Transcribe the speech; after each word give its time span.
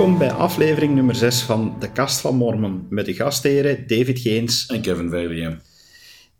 Welkom 0.00 0.18
bij 0.18 0.32
aflevering 0.32 0.94
nummer 0.94 1.14
6 1.14 1.40
van 1.40 1.76
De 1.78 1.92
Kast 1.92 2.20
van 2.20 2.36
Mormon 2.36 2.86
met 2.90 3.06
de 3.06 3.14
gastheren 3.14 3.86
David 3.86 4.18
Geens 4.18 4.66
en 4.66 4.80
Kevin 4.80 5.10
Verliem. 5.10 5.60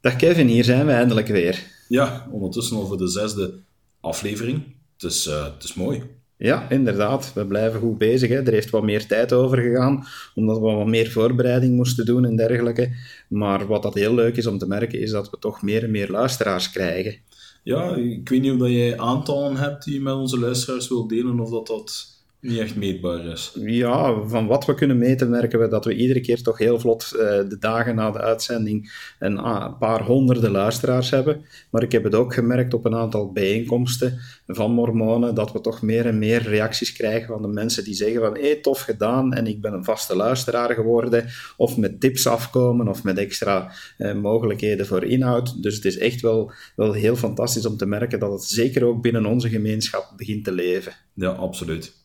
Dag 0.00 0.16
Kevin, 0.16 0.46
hier 0.46 0.64
zijn 0.64 0.86
we 0.86 0.92
eindelijk 0.92 1.26
weer. 1.26 1.66
Ja, 1.88 2.28
ondertussen 2.30 2.76
al 2.76 2.86
voor 2.86 2.98
de 2.98 3.08
zesde 3.08 3.52
aflevering. 4.00 4.62
Het 4.92 5.10
is, 5.10 5.26
uh, 5.26 5.44
het 5.44 5.64
is 5.64 5.74
mooi. 5.74 6.02
Ja, 6.36 6.70
inderdaad. 6.70 7.32
We 7.34 7.46
blijven 7.46 7.80
goed 7.80 7.98
bezig. 7.98 8.28
Hè. 8.28 8.42
Er 8.42 8.52
heeft 8.52 8.70
wat 8.70 8.82
meer 8.82 9.06
tijd 9.06 9.32
over 9.32 9.58
gegaan, 9.58 10.06
omdat 10.34 10.56
we 10.56 10.62
wat 10.62 10.86
meer 10.86 11.10
voorbereiding 11.10 11.76
moesten 11.76 12.04
doen 12.04 12.24
en 12.24 12.36
dergelijke. 12.36 12.90
Maar 13.28 13.66
wat 13.66 13.82
dat 13.82 13.94
heel 13.94 14.14
leuk 14.14 14.36
is 14.36 14.46
om 14.46 14.58
te 14.58 14.66
merken, 14.66 15.00
is 15.00 15.10
dat 15.10 15.30
we 15.30 15.38
toch 15.38 15.62
meer 15.62 15.84
en 15.84 15.90
meer 15.90 16.10
luisteraars 16.10 16.70
krijgen. 16.70 17.16
Ja, 17.62 17.94
ik 17.94 18.28
weet 18.28 18.40
niet 18.40 18.60
of 18.60 18.68
jij 18.68 18.98
aantallen 18.98 19.56
hebt 19.56 19.84
die 19.84 19.94
je 19.94 20.00
met 20.00 20.14
onze 20.14 20.38
luisteraars 20.38 20.88
wil 20.88 21.06
delen, 21.06 21.40
of 21.40 21.50
dat 21.50 21.66
dat 21.66 22.18
niet 22.40 22.58
echt 22.58 22.76
meetbaar 22.76 23.24
is. 23.24 23.52
Ja, 23.54 24.22
van 24.22 24.46
wat 24.46 24.66
we 24.66 24.74
kunnen 24.74 24.98
meten 24.98 25.30
merken 25.30 25.60
we 25.60 25.68
dat 25.68 25.84
we 25.84 25.94
iedere 25.94 26.20
keer 26.20 26.42
toch 26.42 26.58
heel 26.58 26.80
vlot 26.80 27.10
uh, 27.12 27.20
de 27.20 27.56
dagen 27.60 27.94
na 27.94 28.10
de 28.10 28.20
uitzending 28.20 28.92
een 29.18 29.38
ah, 29.38 29.78
paar 29.78 30.02
honderden 30.02 30.50
luisteraars 30.50 31.10
hebben. 31.10 31.44
Maar 31.70 31.82
ik 31.82 31.92
heb 31.92 32.04
het 32.04 32.14
ook 32.14 32.34
gemerkt 32.34 32.74
op 32.74 32.84
een 32.84 32.94
aantal 32.94 33.32
bijeenkomsten 33.32 34.18
van 34.46 34.72
mormonen 34.72 35.34
dat 35.34 35.52
we 35.52 35.60
toch 35.60 35.82
meer 35.82 36.06
en 36.06 36.18
meer 36.18 36.42
reacties 36.42 36.92
krijgen 36.92 37.26
van 37.26 37.42
de 37.42 37.48
mensen 37.48 37.84
die 37.84 37.94
zeggen 37.94 38.20
van 38.20 38.34
hé, 38.34 38.40
hey, 38.40 38.56
tof 38.56 38.80
gedaan 38.80 39.32
en 39.32 39.46
ik 39.46 39.60
ben 39.60 39.72
een 39.72 39.84
vaste 39.84 40.16
luisteraar 40.16 40.74
geworden. 40.74 41.26
Of 41.56 41.76
met 41.76 42.00
tips 42.00 42.26
afkomen 42.26 42.88
of 42.88 43.04
met 43.04 43.18
extra 43.18 43.72
uh, 43.98 44.14
mogelijkheden 44.14 44.86
voor 44.86 45.04
inhoud. 45.04 45.62
Dus 45.62 45.74
het 45.74 45.84
is 45.84 45.98
echt 45.98 46.20
wel, 46.20 46.52
wel 46.76 46.92
heel 46.92 47.16
fantastisch 47.16 47.66
om 47.66 47.76
te 47.76 47.86
merken 47.86 48.18
dat 48.18 48.32
het 48.32 48.44
zeker 48.44 48.84
ook 48.84 49.02
binnen 49.02 49.26
onze 49.26 49.48
gemeenschap 49.48 50.12
begint 50.16 50.44
te 50.44 50.52
leven. 50.52 50.92
Ja, 51.14 51.30
absoluut. 51.30 51.99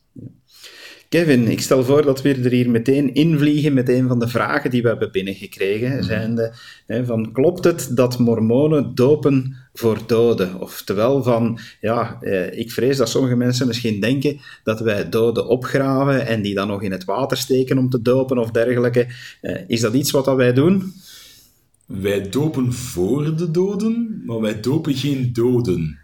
Kevin, 1.15 1.47
ik 1.47 1.61
stel 1.61 1.83
voor 1.83 2.01
dat 2.01 2.21
we 2.21 2.33
er 2.33 2.51
hier 2.51 2.69
meteen 2.69 3.13
invliegen 3.13 3.73
met 3.73 3.89
een 3.89 4.07
van 4.07 4.19
de 4.19 4.27
vragen 4.27 4.69
die 4.69 4.81
we 4.81 4.87
hebben 4.87 5.11
binnengekregen. 5.11 5.95
Mm 5.95 6.03
Zijnde, 6.03 6.53
hè, 6.85 7.05
van, 7.05 7.31
klopt 7.31 7.63
het 7.63 7.89
dat 7.91 8.19
mormonen 8.19 8.95
dopen 8.95 9.55
voor 9.73 9.99
doden? 10.05 10.61
Oftewel 10.61 11.23
van, 11.23 11.59
ja, 11.81 12.17
eh, 12.21 12.59
ik 12.59 12.71
vrees 12.71 12.97
dat 12.97 13.09
sommige 13.09 13.35
mensen 13.35 13.67
misschien 13.67 13.99
denken 13.99 14.39
dat 14.63 14.79
wij 14.79 15.09
doden 15.09 15.47
opgraven 15.47 16.27
en 16.27 16.41
die 16.41 16.53
dan 16.53 16.67
nog 16.67 16.81
in 16.81 16.91
het 16.91 17.05
water 17.05 17.37
steken 17.37 17.77
om 17.77 17.89
te 17.89 18.01
dopen 18.01 18.37
of 18.37 18.51
dergelijke. 18.51 19.07
Eh, 19.41 19.61
is 19.67 19.81
dat 19.81 19.93
iets 19.93 20.11
wat 20.11 20.25
dat 20.25 20.35
wij 20.35 20.53
doen? 20.53 20.93
Wij 21.85 22.29
dopen 22.29 22.73
voor 22.73 23.35
de 23.35 23.51
doden, 23.51 24.21
maar 24.25 24.41
wij 24.41 24.59
dopen 24.59 24.95
geen 24.95 25.33
doden. 25.33 25.99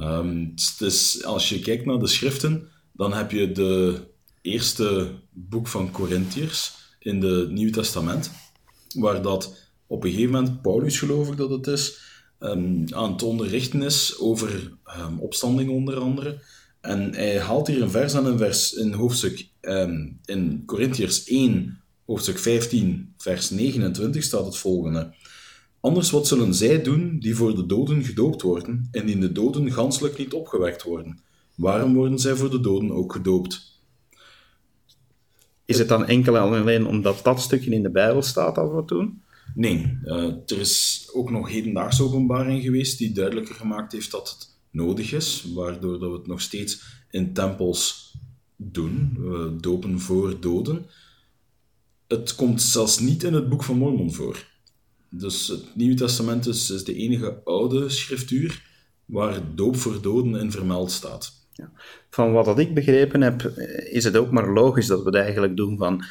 Um, 0.00 0.54
dus 0.78 1.24
als 1.24 1.48
je 1.48 1.60
kijkt 1.60 1.86
naar 1.86 1.98
de 1.98 2.06
schriften, 2.06 2.68
dan 2.92 3.12
heb 3.12 3.30
je 3.30 3.52
de 3.52 4.10
eerste 4.42 5.10
boek 5.30 5.68
van 5.68 5.90
Corinthiërs 5.90 6.74
in 6.98 7.22
het 7.22 7.50
Nieuwe 7.50 7.72
Testament, 7.72 8.30
waar 8.94 9.22
dat 9.22 9.70
op 9.86 10.04
een 10.04 10.10
gegeven 10.10 10.32
moment, 10.32 10.62
Paulus 10.62 10.98
geloof 10.98 11.28
ik 11.28 11.36
dat 11.36 11.50
het 11.50 11.66
is, 11.66 12.00
um, 12.40 12.84
aan 12.94 13.12
het 13.12 13.22
onderrichten 13.22 13.82
is 13.82 14.18
over 14.18 14.72
um, 14.98 15.18
opstanding 15.18 15.70
onder 15.70 15.96
andere. 15.96 16.40
En 16.80 17.14
hij 17.14 17.40
haalt 17.40 17.66
hier 17.66 17.82
een 17.82 17.90
vers 17.90 18.14
aan 18.14 18.26
een 18.26 18.38
vers 18.38 18.72
in 18.72 18.92
hoofdstuk, 18.92 19.48
um, 19.60 20.18
in 20.24 20.62
Corinthiërs 20.66 21.24
1, 21.24 21.80
hoofdstuk 22.04 22.38
15, 22.38 23.14
vers 23.16 23.50
29 23.50 24.22
staat 24.22 24.44
het 24.44 24.56
volgende. 24.56 25.14
Anders 25.80 26.10
wat 26.10 26.26
zullen 26.26 26.54
zij 26.54 26.82
doen 26.82 27.18
die 27.18 27.36
voor 27.36 27.54
de 27.54 27.66
doden 27.66 28.04
gedoopt 28.04 28.42
worden, 28.42 28.88
en 28.90 29.08
in 29.08 29.20
de 29.20 29.32
doden 29.32 29.72
ganselijk 29.72 30.18
niet 30.18 30.32
opgewekt 30.32 30.82
worden? 30.82 31.20
Waarom 31.54 31.94
worden 31.94 32.18
zij 32.18 32.34
voor 32.34 32.50
de 32.50 32.60
doden 32.60 32.92
ook 32.92 33.12
gedoopt? 33.12 33.81
Is 35.64 35.78
het 35.78 35.88
dan 35.88 36.06
enkel 36.06 36.36
en 36.36 36.42
alleen 36.42 36.86
omdat 36.86 37.20
dat 37.22 37.40
stukje 37.40 37.70
in 37.70 37.82
de 37.82 37.90
Bijbel 37.90 38.22
staat 38.22 38.54
dat 38.54 38.72
we 38.72 38.82
doen? 38.86 39.22
Nee, 39.54 39.98
uh, 40.04 40.24
er 40.46 40.58
is 40.58 41.08
ook 41.12 41.30
nog 41.30 41.48
hedendaagse 41.48 42.02
openbaring 42.02 42.62
geweest 42.62 42.98
die 42.98 43.12
duidelijker 43.12 43.54
gemaakt 43.54 43.92
heeft 43.92 44.10
dat 44.10 44.30
het 44.30 44.56
nodig 44.70 45.12
is, 45.12 45.46
waardoor 45.54 45.98
dat 45.98 46.10
we 46.10 46.16
het 46.16 46.26
nog 46.26 46.40
steeds 46.40 46.82
in 47.10 47.32
tempels 47.32 48.14
doen, 48.56 49.16
we 49.18 49.56
dopen 49.60 50.00
voor 50.00 50.40
doden. 50.40 50.86
Het 52.08 52.34
komt 52.34 52.62
zelfs 52.62 52.98
niet 52.98 53.22
in 53.22 53.34
het 53.34 53.48
boek 53.48 53.64
van 53.64 53.76
Mormon 53.76 54.12
voor. 54.12 54.50
Dus 55.10 55.48
het 55.48 55.76
Nieuwe 55.76 55.94
Testament 55.94 56.46
is, 56.46 56.70
is 56.70 56.84
de 56.84 56.94
enige 56.94 57.40
oude 57.44 57.88
schriftuur 57.88 58.70
waar 59.04 59.54
doop 59.54 59.76
voor 59.76 60.02
doden 60.02 60.40
in 60.40 60.50
vermeld 60.50 60.90
staat. 60.90 61.41
Ja. 61.52 61.70
Van 62.10 62.32
wat 62.32 62.44
dat 62.44 62.58
ik 62.58 62.74
begrepen 62.74 63.20
heb, 63.20 63.42
eh, 63.44 63.94
is 63.94 64.04
het 64.04 64.16
ook 64.16 64.30
maar 64.30 64.48
logisch 64.48 64.86
dat 64.86 64.98
we 64.98 65.04
het 65.04 65.14
eigenlijk 65.14 65.56
doen. 65.56 65.78
Van, 65.78 66.04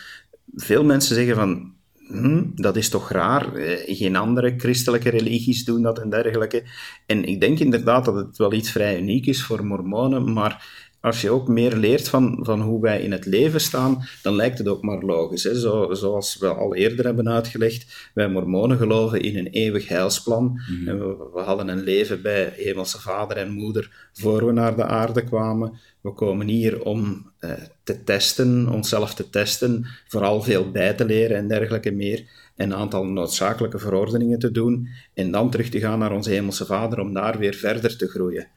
veel 0.55 0.83
mensen 0.83 1.15
zeggen 1.15 1.35
van, 1.35 1.73
hm, 2.07 2.43
dat 2.55 2.75
is 2.75 2.89
toch 2.89 3.11
raar, 3.11 3.55
eh, 3.55 3.95
geen 3.97 4.15
andere 4.15 4.53
christelijke 4.57 5.09
religies 5.09 5.65
doen 5.65 5.81
dat 5.81 5.99
en 5.99 6.09
dergelijke. 6.09 6.63
En 7.05 7.23
ik 7.23 7.39
denk 7.39 7.59
inderdaad 7.59 8.05
dat 8.05 8.15
het 8.15 8.37
wel 8.37 8.53
iets 8.53 8.71
vrij 8.71 8.99
uniek 8.99 9.25
is 9.25 9.43
voor 9.43 9.65
mormonen, 9.65 10.33
maar 10.33 10.89
als 11.01 11.21
je 11.21 11.29
ook 11.29 11.47
meer 11.47 11.75
leert 11.75 12.09
van, 12.09 12.39
van 12.41 12.61
hoe 12.61 12.81
wij 12.81 13.01
in 13.01 13.11
het 13.11 13.25
leven 13.25 13.61
staan, 13.61 14.07
dan 14.21 14.35
lijkt 14.35 14.57
het 14.57 14.67
ook 14.67 14.81
maar 14.81 15.03
logisch. 15.03 15.43
Hè? 15.43 15.59
Zo, 15.59 15.93
zoals 15.93 16.37
we 16.37 16.47
al 16.47 16.75
eerder 16.75 17.05
hebben 17.05 17.29
uitgelegd, 17.29 18.09
wij 18.13 18.27
mormonen 18.27 18.77
geloven 18.77 19.21
in 19.21 19.37
een 19.37 19.47
eeuwig 19.47 19.87
heilsplan. 19.87 20.61
Mhm. 20.69 20.87
en 20.87 20.99
we, 20.99 21.29
we, 21.33 21.39
hadden 21.39 21.67
een 21.67 21.83
leven 21.83 22.21
bij 22.21 22.53
Hemelse 22.55 23.01
Vader 23.01 23.37
en 23.37 23.51
Moeder 23.51 24.09
voor 24.13 24.45
we 24.45 24.51
naar 24.51 24.75
de 24.75 24.85
aarde 24.85 25.23
kwamen. 25.23 25.79
We 26.01 26.13
komen 26.13 26.47
hier 26.47 26.81
om 26.83 27.31
eh, 27.39 27.51
te 27.83 28.03
testen, 28.03 28.69
onszelf 28.69 29.13
te 29.13 29.29
testen, 29.29 29.85
vooral 30.07 30.41
veel 30.41 30.71
bij 30.71 30.93
te 30.93 31.05
leren 31.05 31.37
en 31.37 31.47
dergelijke 31.47 31.91
meer. 31.91 32.23
En 32.55 32.71
een 32.71 32.77
aantal 32.77 33.05
noodzakelijke 33.05 33.79
verordeningen 33.79 34.39
te 34.39 34.51
doen. 34.51 34.87
En 35.13 35.31
dan 35.31 35.49
terug 35.49 35.69
te 35.69 35.79
gaan 35.79 35.99
naar 35.99 36.11
onze 36.11 36.29
Hemelse 36.29 36.65
Vader 36.65 36.99
om 36.99 37.13
daar 37.13 37.37
weer 37.37 37.53
verder 37.53 37.97
te 37.97 38.07
groeien. 38.07 38.47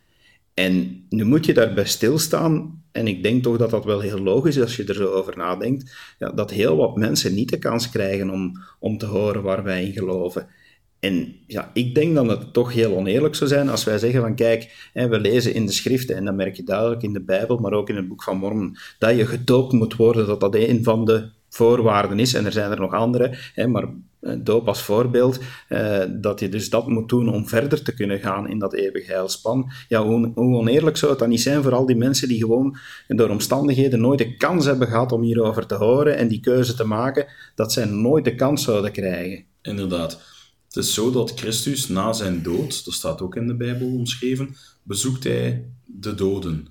En 0.54 1.06
nu 1.08 1.24
moet 1.24 1.46
je 1.46 1.54
daarbij 1.54 1.86
stilstaan, 1.86 2.82
en 2.92 3.06
ik 3.06 3.22
denk 3.22 3.42
toch 3.42 3.56
dat 3.56 3.70
dat 3.70 3.84
wel 3.84 4.00
heel 4.00 4.18
logisch 4.18 4.56
is 4.56 4.62
als 4.62 4.76
je 4.76 4.84
er 4.84 4.94
zo 4.94 5.06
over 5.06 5.36
nadenkt, 5.36 6.14
ja, 6.18 6.30
dat 6.30 6.50
heel 6.50 6.76
wat 6.76 6.96
mensen 6.96 7.34
niet 7.34 7.50
de 7.50 7.58
kans 7.58 7.90
krijgen 7.90 8.30
om, 8.30 8.62
om 8.78 8.98
te 8.98 9.06
horen 9.06 9.42
waar 9.42 9.62
wij 9.62 9.84
in 9.84 9.92
geloven. 9.92 10.48
En 11.00 11.34
ja, 11.46 11.70
ik 11.74 11.94
denk 11.94 12.14
dat 12.14 12.28
het 12.28 12.52
toch 12.52 12.72
heel 12.72 12.96
oneerlijk 12.96 13.34
zou 13.34 13.50
zijn 13.50 13.68
als 13.68 13.84
wij 13.84 13.98
zeggen 13.98 14.20
van 14.20 14.34
kijk, 14.34 14.90
hè, 14.92 15.08
we 15.08 15.20
lezen 15.20 15.54
in 15.54 15.66
de 15.66 15.72
schriften, 15.72 16.16
en 16.16 16.24
dat 16.24 16.34
merk 16.34 16.56
je 16.56 16.62
duidelijk 16.62 17.02
in 17.02 17.12
de 17.12 17.24
Bijbel, 17.24 17.56
maar 17.56 17.72
ook 17.72 17.88
in 17.88 17.96
het 17.96 18.08
boek 18.08 18.22
van 18.22 18.36
Mormon, 18.36 18.76
dat 18.98 19.16
je 19.16 19.26
gedoopt 19.26 19.72
moet 19.72 19.96
worden, 19.96 20.26
dat 20.26 20.40
dat 20.40 20.54
een 20.54 20.84
van 20.84 21.04
de 21.04 21.30
voorwaarden 21.54 22.18
is. 22.18 22.34
En 22.34 22.44
er 22.44 22.52
zijn 22.52 22.70
er 22.70 22.80
nog 22.80 22.94
andere, 22.94 23.36
hè, 23.54 23.66
maar 23.66 23.88
eh, 24.20 24.34
doop 24.38 24.68
als 24.68 24.82
voorbeeld, 24.82 25.38
eh, 25.68 26.02
dat 26.10 26.40
je 26.40 26.48
dus 26.48 26.70
dat 26.70 26.88
moet 26.88 27.08
doen 27.08 27.28
om 27.28 27.48
verder 27.48 27.82
te 27.82 27.94
kunnen 27.94 28.20
gaan 28.20 28.48
in 28.48 28.58
dat 28.58 28.74
eeuwige 28.74 29.12
heilspan. 29.12 29.70
Ja, 29.88 30.04
hoe, 30.04 30.32
hoe, 30.34 30.56
oneerlijk 30.56 30.96
zou 30.96 31.10
het 31.10 31.20
dan 31.20 31.28
niet 31.28 31.40
zijn 31.40 31.62
voor 31.62 31.74
al 31.74 31.86
die 31.86 31.96
mensen 31.96 32.28
die 32.28 32.40
gewoon 32.40 32.76
door 33.08 33.28
omstandigheden 33.28 34.00
nooit 34.00 34.18
de 34.18 34.36
kans 34.36 34.64
hebben 34.64 34.88
gehad 34.88 35.12
om 35.12 35.22
hierover 35.22 35.66
te 35.66 35.74
horen 35.74 36.16
en 36.16 36.28
die 36.28 36.40
keuze 36.40 36.74
te 36.74 36.84
maken, 36.84 37.26
dat 37.54 37.72
zij 37.72 37.84
nooit 37.84 38.24
de 38.24 38.34
kans 38.34 38.64
zouden 38.64 38.92
krijgen. 38.92 39.44
Inderdaad. 39.62 40.20
Het 40.66 40.76
is 40.76 40.94
zo 40.94 41.10
dat 41.10 41.32
Christus 41.34 41.88
na 41.88 42.12
zijn 42.12 42.42
dood, 42.42 42.84
dat 42.84 42.94
staat 42.94 43.20
ook 43.20 43.36
in 43.36 43.46
de 43.46 43.56
Bijbel 43.56 43.86
omschreven, 43.86 44.56
bezoekt 44.82 45.24
hij 45.24 45.64
de 45.84 46.14
doden. 46.14 46.68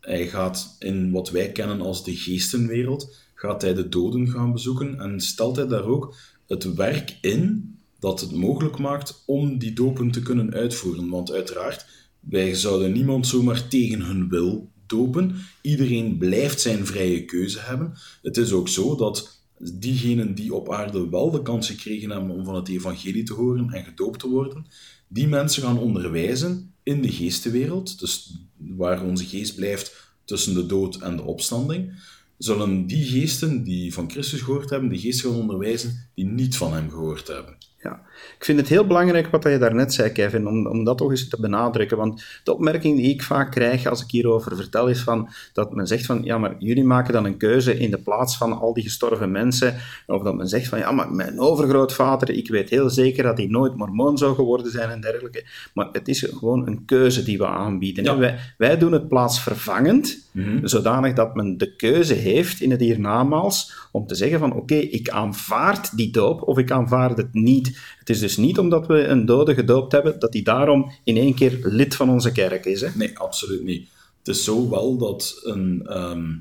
Hij 0.00 0.26
gaat 0.26 0.76
in 0.78 1.10
wat 1.10 1.30
wij 1.30 1.52
kennen 1.52 1.80
als 1.80 2.04
de 2.04 2.16
geestenwereld, 2.16 3.16
gaat 3.36 3.62
hij 3.62 3.74
de 3.74 3.88
doden 3.88 4.28
gaan 4.28 4.52
bezoeken 4.52 5.00
en 5.00 5.20
stelt 5.20 5.56
hij 5.56 5.66
daar 5.66 5.84
ook 5.84 6.14
het 6.46 6.74
werk 6.74 7.18
in 7.20 7.74
dat 7.98 8.20
het 8.20 8.32
mogelijk 8.32 8.78
maakt 8.78 9.22
om 9.26 9.58
die 9.58 9.72
dopen 9.72 10.10
te 10.10 10.22
kunnen 10.22 10.52
uitvoeren. 10.52 11.08
Want 11.08 11.32
uiteraard, 11.32 11.86
wij 12.20 12.54
zouden 12.54 12.92
niemand 12.92 13.26
zomaar 13.26 13.68
tegen 13.68 14.00
hun 14.00 14.28
wil 14.28 14.70
dopen. 14.86 15.34
Iedereen 15.60 16.18
blijft 16.18 16.60
zijn 16.60 16.86
vrije 16.86 17.24
keuze 17.24 17.58
hebben. 17.60 17.92
Het 18.22 18.36
is 18.36 18.52
ook 18.52 18.68
zo 18.68 18.96
dat 18.96 19.44
diegenen 19.58 20.34
die 20.34 20.54
op 20.54 20.72
aarde 20.72 21.08
wel 21.08 21.30
de 21.30 21.42
kans 21.42 21.66
gekregen 21.66 22.10
hebben 22.10 22.30
om 22.30 22.44
van 22.44 22.54
het 22.54 22.68
evangelie 22.68 23.22
te 23.22 23.34
horen 23.34 23.70
en 23.70 23.84
gedoopt 23.84 24.20
te 24.20 24.28
worden, 24.28 24.66
die 25.08 25.28
mensen 25.28 25.62
gaan 25.62 25.78
onderwijzen 25.78 26.74
in 26.82 27.02
de 27.02 27.12
geestenwereld, 27.12 28.00
dus 28.00 28.38
waar 28.56 29.04
onze 29.04 29.24
geest 29.24 29.54
blijft 29.54 30.14
tussen 30.24 30.54
de 30.54 30.66
dood 30.66 30.96
en 30.96 31.16
de 31.16 31.22
opstanding 31.22 31.92
zullen 32.38 32.86
die 32.86 33.04
geesten 33.04 33.64
die 33.64 33.94
van 33.94 34.10
Christus 34.10 34.40
gehoord 34.40 34.70
hebben, 34.70 34.88
de 34.88 34.98
geesten 34.98 35.30
gaan 35.30 35.40
onderwijzen 35.40 36.08
die 36.14 36.24
niet 36.24 36.56
van 36.56 36.72
hem 36.72 36.90
gehoord 36.90 37.26
hebben. 37.26 37.56
Ja, 37.86 38.00
ik 38.38 38.44
vind 38.44 38.58
het 38.58 38.68
heel 38.68 38.86
belangrijk 38.86 39.30
wat 39.30 39.42
je 39.42 39.58
daarnet 39.58 39.94
zei, 39.94 40.10
Kevin, 40.10 40.48
om, 40.48 40.66
om 40.66 40.84
dat 40.84 40.98
toch 40.98 41.10
eens 41.10 41.28
te 41.28 41.40
benadrukken. 41.40 41.96
Want 41.96 42.24
de 42.44 42.54
opmerking 42.54 42.96
die 42.96 43.10
ik 43.10 43.22
vaak 43.22 43.50
krijg 43.50 43.86
als 43.86 44.02
ik 44.02 44.10
hierover 44.10 44.56
vertel, 44.56 44.88
is 44.88 45.00
van, 45.00 45.28
dat 45.52 45.74
men 45.74 45.86
zegt 45.86 46.06
van, 46.06 46.20
ja, 46.22 46.38
maar 46.38 46.54
jullie 46.58 46.84
maken 46.84 47.12
dan 47.12 47.24
een 47.24 47.36
keuze 47.36 47.78
in 47.78 47.90
de 47.90 47.98
plaats 47.98 48.36
van 48.36 48.58
al 48.58 48.74
die 48.74 48.82
gestorven 48.82 49.30
mensen. 49.30 49.74
Of 50.06 50.22
dat 50.22 50.34
men 50.34 50.48
zegt 50.48 50.68
van, 50.68 50.78
ja, 50.78 50.90
maar 50.90 51.12
mijn 51.12 51.40
overgrootvader, 51.40 52.30
ik 52.30 52.48
weet 52.48 52.70
heel 52.70 52.90
zeker 52.90 53.22
dat 53.22 53.36
hij 53.36 53.46
nooit 53.46 53.76
mormoon 53.76 54.18
zou 54.18 54.34
geworden 54.34 54.72
zijn 54.72 54.90
en 54.90 55.00
dergelijke. 55.00 55.44
Maar 55.74 55.88
het 55.92 56.08
is 56.08 56.22
gewoon 56.22 56.66
een 56.66 56.84
keuze 56.84 57.22
die 57.22 57.38
we 57.38 57.46
aanbieden. 57.46 58.18
Wij, 58.18 58.38
wij 58.58 58.78
doen 58.78 58.92
het 58.92 59.08
plaatsvervangend, 59.08 60.24
mm 60.32 60.54
zodanig 60.62 61.12
dat 61.12 61.34
men 61.34 61.58
de 61.58 61.76
keuze 61.76 62.14
heeft 62.14 62.60
in 62.60 62.70
het 62.70 62.80
hiernamaals 62.80 63.88
om 63.92 64.06
te 64.06 64.14
zeggen 64.14 64.38
van, 64.38 64.52
oké, 64.52 64.74
ik 64.74 65.08
aanvaard 65.08 65.96
die 65.96 66.10
doop 66.10 66.42
of 66.42 66.58
ik 66.58 66.70
aanvaard 66.70 67.16
het 67.16 67.34
niet. 67.34 67.75
Het 67.98 68.10
is 68.10 68.18
dus 68.18 68.36
niet 68.36 68.58
omdat 68.58 68.86
we 68.86 69.04
een 69.04 69.26
dode 69.26 69.54
gedoopt 69.54 69.92
hebben, 69.92 70.18
dat 70.18 70.32
hij 70.32 70.42
daarom 70.42 70.92
in 71.04 71.16
één 71.16 71.34
keer 71.34 71.58
lid 71.62 71.94
van 71.94 72.10
onze 72.10 72.32
kerk 72.32 72.64
is. 72.64 72.80
Hè? 72.80 72.88
Nee, 72.94 73.18
absoluut 73.18 73.62
niet. 73.62 73.88
Het 74.18 74.28
is 74.36 74.44
zo 74.44 74.70
wel 74.70 74.96
dat 74.96 75.40
een, 75.42 75.86
ehm, 75.86 76.32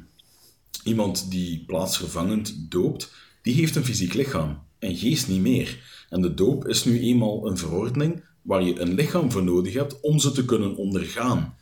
iemand 0.83 1.31
die 1.31 1.63
plaatsvervangend 1.65 2.71
doopt, 2.71 3.13
die 3.41 3.53
heeft 3.53 3.75
een 3.75 3.85
fysiek 3.85 4.13
lichaam 4.13 4.63
en 4.79 4.95
geest 4.95 5.27
niet 5.27 5.41
meer. 5.41 5.79
En 6.09 6.21
de 6.21 6.33
doop 6.33 6.67
is 6.67 6.85
nu 6.85 6.99
eenmaal 6.99 7.47
een 7.47 7.57
verordening 7.57 8.23
waar 8.41 8.63
je 8.63 8.79
een 8.79 8.93
lichaam 8.93 9.31
voor 9.31 9.43
nodig 9.43 9.73
hebt 9.73 9.99
om 10.01 10.19
ze 10.19 10.31
te 10.31 10.45
kunnen 10.45 10.75
ondergaan. 10.75 11.55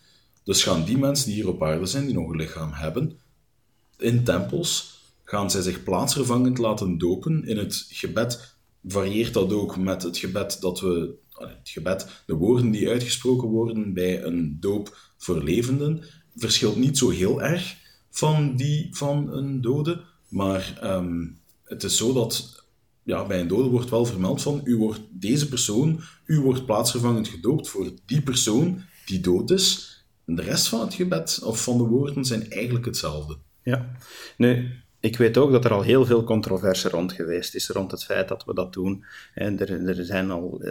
Dus 0.44 0.64
gaan 0.64 0.84
die 0.84 0.98
mensen 0.98 1.26
die 1.26 1.36
hier 1.36 1.48
op 1.48 1.64
aarde 1.64 1.86
zijn, 1.86 2.06
die 2.06 2.14
nog 2.14 2.30
een 2.30 2.36
lichaam 2.36 2.72
hebben, 2.72 3.18
in 3.98 4.24
tempels, 4.24 5.02
gaan 5.24 5.52
zij 5.52 5.62
zich 5.62 5.84
plaatsvervangend 5.84 6.58
laten 6.58 6.98
dopen 6.98 7.46
in 7.46 7.58
het 7.58 7.86
gebed 7.90 8.53
varieert 8.88 9.34
dat 9.34 9.54
ook 9.54 9.78
met 9.78 10.04
het 10.04 10.18
gebed 10.18 10.62
dat 10.62 10.80
we, 10.80 11.16
het 11.30 11.70
gebed, 11.70 12.24
de 12.26 12.34
woorden 12.34 12.72
die 12.72 12.90
uitgesproken 12.90 13.48
worden 13.48 13.94
bij 13.94 14.24
een 14.24 14.58
doop 14.60 14.98
voor 15.18 15.44
levenden, 15.44 16.04
verschilt 16.36 16.76
niet 16.76 16.98
zo 16.98 17.10
heel 17.10 17.42
erg 17.42 17.76
van 18.10 18.56
die 18.56 18.88
van 18.92 19.34
een 19.34 19.62
dode, 19.62 20.02
maar 20.28 20.78
ehm, 20.82 21.28
het 21.64 21.84
is 21.84 21.98
zo 21.98 22.14
dat 22.14 22.64
ja, 23.04 23.26
bij 23.26 23.40
een 23.40 23.48
dode 23.48 23.70
wordt 23.70 23.90
wel 23.90 24.06
vermeld 24.06 24.42
van 24.42 24.62
u 24.64 24.78
wordt 24.78 25.02
deze 25.10 25.50
persoon, 25.50 26.02
u 26.26 26.40
wordt 26.40 26.66
plaatsvervangend 26.66 27.28
gedoopt 27.28 27.70
voor 27.70 27.92
die 28.06 28.22
persoon 28.22 28.82
die 29.06 29.20
dood 29.20 29.52
is. 29.52 29.92
De 30.26 30.42
rest 30.42 30.68
van 30.68 30.80
het 30.80 30.94
gebed 30.94 31.40
of 31.44 31.64
van 31.64 31.78
de 31.78 31.84
woorden 31.84 32.26
zijn 32.26 32.50
eigenlijk 32.50 32.86
hetzelfde. 32.86 33.38
Ja, 33.64 33.98
nu, 34.38 34.83
ik 35.04 35.18
weet 35.18 35.38
ook 35.38 35.52
dat 35.52 35.66
er 35.66 35.74
al 35.74 35.82
heel 35.82 36.06
veel 36.06 36.24
controverse 36.24 36.90
rond 36.90 37.12
geweest 37.12 37.56
is, 37.56 37.70
rond 37.70 37.92
het 37.92 38.04
feit 38.04 38.28
dat 38.28 38.46
we 38.46 38.54
dat 38.54 38.74
doen. 38.74 39.06
En 39.34 39.60
er, 39.60 39.88
er, 39.88 40.06
zijn 40.06 40.32
al, 40.32 40.62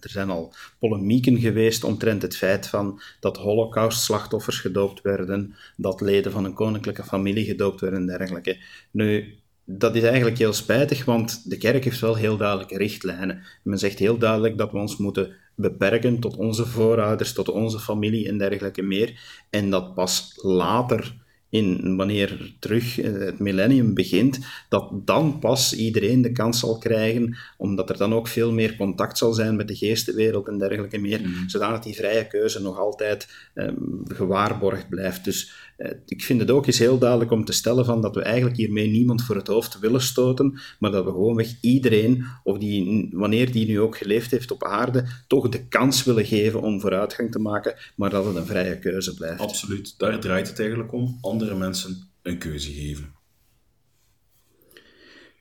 er 0.00 0.10
zijn 0.10 0.30
al 0.30 0.54
polemieken 0.78 1.38
geweest 1.38 1.84
omtrent 1.84 2.22
het 2.22 2.36
feit 2.36 2.66
van 2.66 3.00
dat 3.20 3.36
holocaust-slachtoffers 3.36 4.58
gedoopt 4.58 5.02
werden, 5.02 5.54
dat 5.76 6.00
leden 6.00 6.32
van 6.32 6.44
een 6.44 6.54
koninklijke 6.54 7.04
familie 7.04 7.44
gedoopt 7.44 7.80
werden 7.80 8.00
en 8.00 8.18
dergelijke. 8.18 8.56
Nu, 8.90 9.34
dat 9.64 9.94
is 9.94 10.02
eigenlijk 10.02 10.38
heel 10.38 10.52
spijtig, 10.52 11.04
want 11.04 11.50
de 11.50 11.58
kerk 11.58 11.84
heeft 11.84 12.00
wel 12.00 12.14
heel 12.14 12.36
duidelijke 12.36 12.76
richtlijnen. 12.76 13.42
Men 13.62 13.78
zegt 13.78 13.98
heel 13.98 14.18
duidelijk 14.18 14.58
dat 14.58 14.72
we 14.72 14.78
ons 14.78 14.96
moeten 14.96 15.34
beperken 15.54 16.20
tot 16.20 16.36
onze 16.36 16.66
voorouders, 16.66 17.32
tot 17.32 17.48
onze 17.48 17.78
familie 17.78 18.28
en 18.28 18.38
dergelijke 18.38 18.82
meer. 18.82 19.20
En 19.50 19.70
dat 19.70 19.94
pas 19.94 20.32
later 20.42 21.26
in 21.50 21.96
wanneer 21.96 22.54
terug 22.58 23.00
eh, 23.00 23.12
het 23.12 23.38
millennium 23.38 23.94
begint, 23.94 24.38
dat 24.68 24.90
dan 24.92 25.38
pas 25.38 25.74
iedereen 25.74 26.22
de 26.22 26.32
kans 26.32 26.58
zal 26.58 26.78
krijgen, 26.78 27.36
omdat 27.56 27.90
er 27.90 27.96
dan 27.96 28.14
ook 28.14 28.28
veel 28.28 28.52
meer 28.52 28.76
contact 28.76 29.18
zal 29.18 29.32
zijn 29.32 29.56
met 29.56 29.68
de 29.68 29.76
geestenwereld 29.76 30.48
en 30.48 30.58
dergelijke 30.58 30.98
meer, 30.98 31.20
mm. 31.20 31.48
zodat 31.48 31.82
die 31.82 31.94
vrije 31.94 32.26
keuze 32.26 32.62
nog 32.62 32.78
altijd 32.78 33.50
um, 33.54 34.02
gewaarborgd 34.14 34.88
blijft. 34.88 35.24
Dus 35.24 35.67
ik 36.06 36.22
vind 36.22 36.40
het 36.40 36.50
ook 36.50 36.66
eens 36.66 36.78
heel 36.78 36.98
duidelijk 36.98 37.30
om 37.30 37.44
te 37.44 37.52
stellen 37.52 37.84
van 37.84 38.02
dat 38.02 38.14
we 38.14 38.22
eigenlijk 38.22 38.56
hiermee 38.56 38.88
niemand 38.88 39.22
voor 39.22 39.36
het 39.36 39.46
hoofd 39.46 39.78
willen 39.78 40.00
stoten, 40.00 40.60
maar 40.78 40.90
dat 40.90 41.04
we 41.04 41.10
gewoonweg 41.10 41.54
iedereen, 41.60 42.24
of 42.42 42.58
die, 42.58 43.08
wanneer 43.12 43.52
die 43.52 43.66
nu 43.66 43.80
ook 43.80 43.96
geleefd 43.96 44.30
heeft 44.30 44.50
op 44.50 44.64
aarde, 44.64 45.04
toch 45.26 45.48
de 45.48 45.68
kans 45.68 46.04
willen 46.04 46.24
geven 46.24 46.62
om 46.62 46.80
vooruitgang 46.80 47.32
te 47.32 47.38
maken, 47.38 47.74
maar 47.96 48.10
dat 48.10 48.24
het 48.24 48.36
een 48.36 48.46
vrije 48.46 48.78
keuze 48.78 49.14
blijft. 49.14 49.40
Absoluut, 49.40 49.98
daar 49.98 50.20
draait 50.20 50.48
het 50.48 50.58
eigenlijk 50.58 50.92
om 50.92 51.18
andere 51.20 51.54
mensen 51.54 52.08
een 52.22 52.38
keuze 52.38 52.72
geven. 52.72 53.16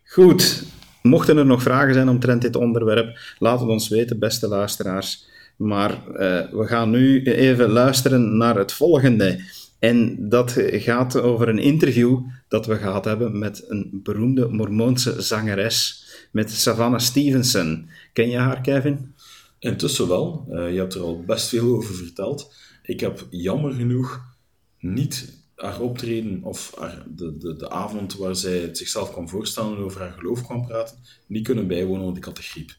Goed, 0.03 0.63
mochten 1.01 1.37
er 1.37 1.45
nog 1.45 1.61
vragen 1.61 1.93
zijn 1.93 2.09
omtrent 2.09 2.41
dit 2.41 2.55
onderwerp, 2.55 3.19
laat 3.39 3.59
het 3.59 3.69
ons 3.69 3.87
weten, 3.87 4.19
beste 4.19 4.47
luisteraars. 4.47 5.25
Maar 5.57 5.91
uh, 5.91 6.51
we 6.51 6.63
gaan 6.67 6.89
nu 6.89 7.23
even 7.23 7.69
luisteren 7.69 8.37
naar 8.37 8.55
het 8.55 8.71
volgende. 8.71 9.39
En 9.79 10.29
dat 10.29 10.55
gaat 10.57 11.21
over 11.21 11.49
een 11.49 11.59
interview 11.59 12.19
dat 12.47 12.65
we 12.65 12.75
gehad 12.75 13.05
hebben 13.05 13.39
met 13.39 13.63
een 13.67 13.99
beroemde 14.03 14.47
Mormoonse 14.47 15.21
zangeres, 15.21 16.05
met 16.31 16.51
Savannah 16.51 16.99
Stevenson. 16.99 17.89
Ken 18.13 18.29
je 18.29 18.37
haar, 18.37 18.61
Kevin? 18.61 19.13
Intussen 19.59 20.07
wel. 20.07 20.45
Uh, 20.49 20.71
je 20.71 20.79
hebt 20.79 20.93
er 20.93 21.01
al 21.01 21.23
best 21.23 21.49
veel 21.49 21.75
over 21.75 21.95
verteld. 21.95 22.53
Ik 22.83 22.99
heb 22.99 23.27
jammer 23.29 23.73
genoeg 23.73 24.21
niet 24.79 25.35
haar 25.55 25.79
optreden 25.79 26.43
of 26.43 26.73
de, 27.15 27.37
de, 27.37 27.55
de 27.55 27.69
avond 27.69 28.15
waar 28.15 28.35
zij 28.35 28.69
zichzelf 28.75 29.11
kwam 29.11 29.29
voorstellen 29.29 29.77
en 29.77 29.83
over 29.83 30.01
haar 30.01 30.15
geloof 30.17 30.43
kwam 30.43 30.65
praten, 30.65 30.97
niet 31.27 31.43
kunnen 31.43 31.67
bijwonen, 31.67 32.05
want 32.05 32.17
ik 32.17 32.23
had 32.23 32.35
de 32.35 32.41
griep. 32.41 32.75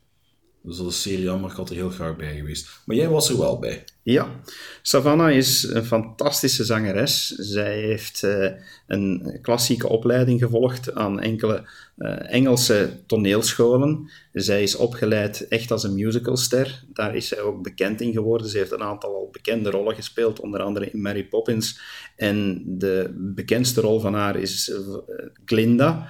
Dus 0.63 0.77
dat 0.77 0.87
is 0.87 1.03
zeer 1.03 1.21
jammer, 1.21 1.59
er 1.59 1.75
heel 1.75 1.91
graag 1.91 2.17
bij 2.17 2.37
geweest. 2.37 2.81
Maar 2.85 2.97
jij 2.97 3.09
was 3.09 3.29
er 3.29 3.39
wel 3.39 3.59
bij. 3.59 3.85
Ja, 4.03 4.41
Savannah 4.83 5.37
is 5.37 5.63
een 5.63 5.85
fantastische 5.85 6.65
zangeres. 6.65 7.27
Zij 7.29 7.81
heeft 7.81 8.23
uh, 8.23 8.51
een 8.87 9.39
klassieke 9.43 9.89
opleiding 9.89 10.41
gevolgd 10.41 10.95
aan 10.95 11.21
enkele 11.21 11.69
uh, 11.99 12.33
Engelse 12.33 12.91
toneelscholen. 13.07 14.11
Zij 14.33 14.63
is 14.63 14.77
opgeleid 14.77 15.49
echt 15.49 15.71
als 15.71 15.83
een 15.83 15.95
musicalster. 15.95 16.85
Daar 16.93 17.17
is 17.17 17.29
zij 17.29 17.41
ook 17.41 17.63
bekend 17.63 18.01
in 18.01 18.13
geworden. 18.13 18.49
Ze 18.49 18.59
heeft 18.59 18.73
een 18.73 18.83
aantal 18.83 19.29
bekende 19.33 19.71
rollen 19.71 19.95
gespeeld, 19.95 20.41
onder 20.41 20.61
andere 20.61 20.91
in 20.91 21.01
Mary 21.01 21.25
Poppins. 21.25 21.81
En 22.17 22.63
de 22.67 23.15
bekendste 23.17 23.81
rol 23.81 24.01
van 24.01 24.15
haar 24.15 24.37
is 24.37 24.69
uh, 24.69 24.97
Glinda, 25.45 26.09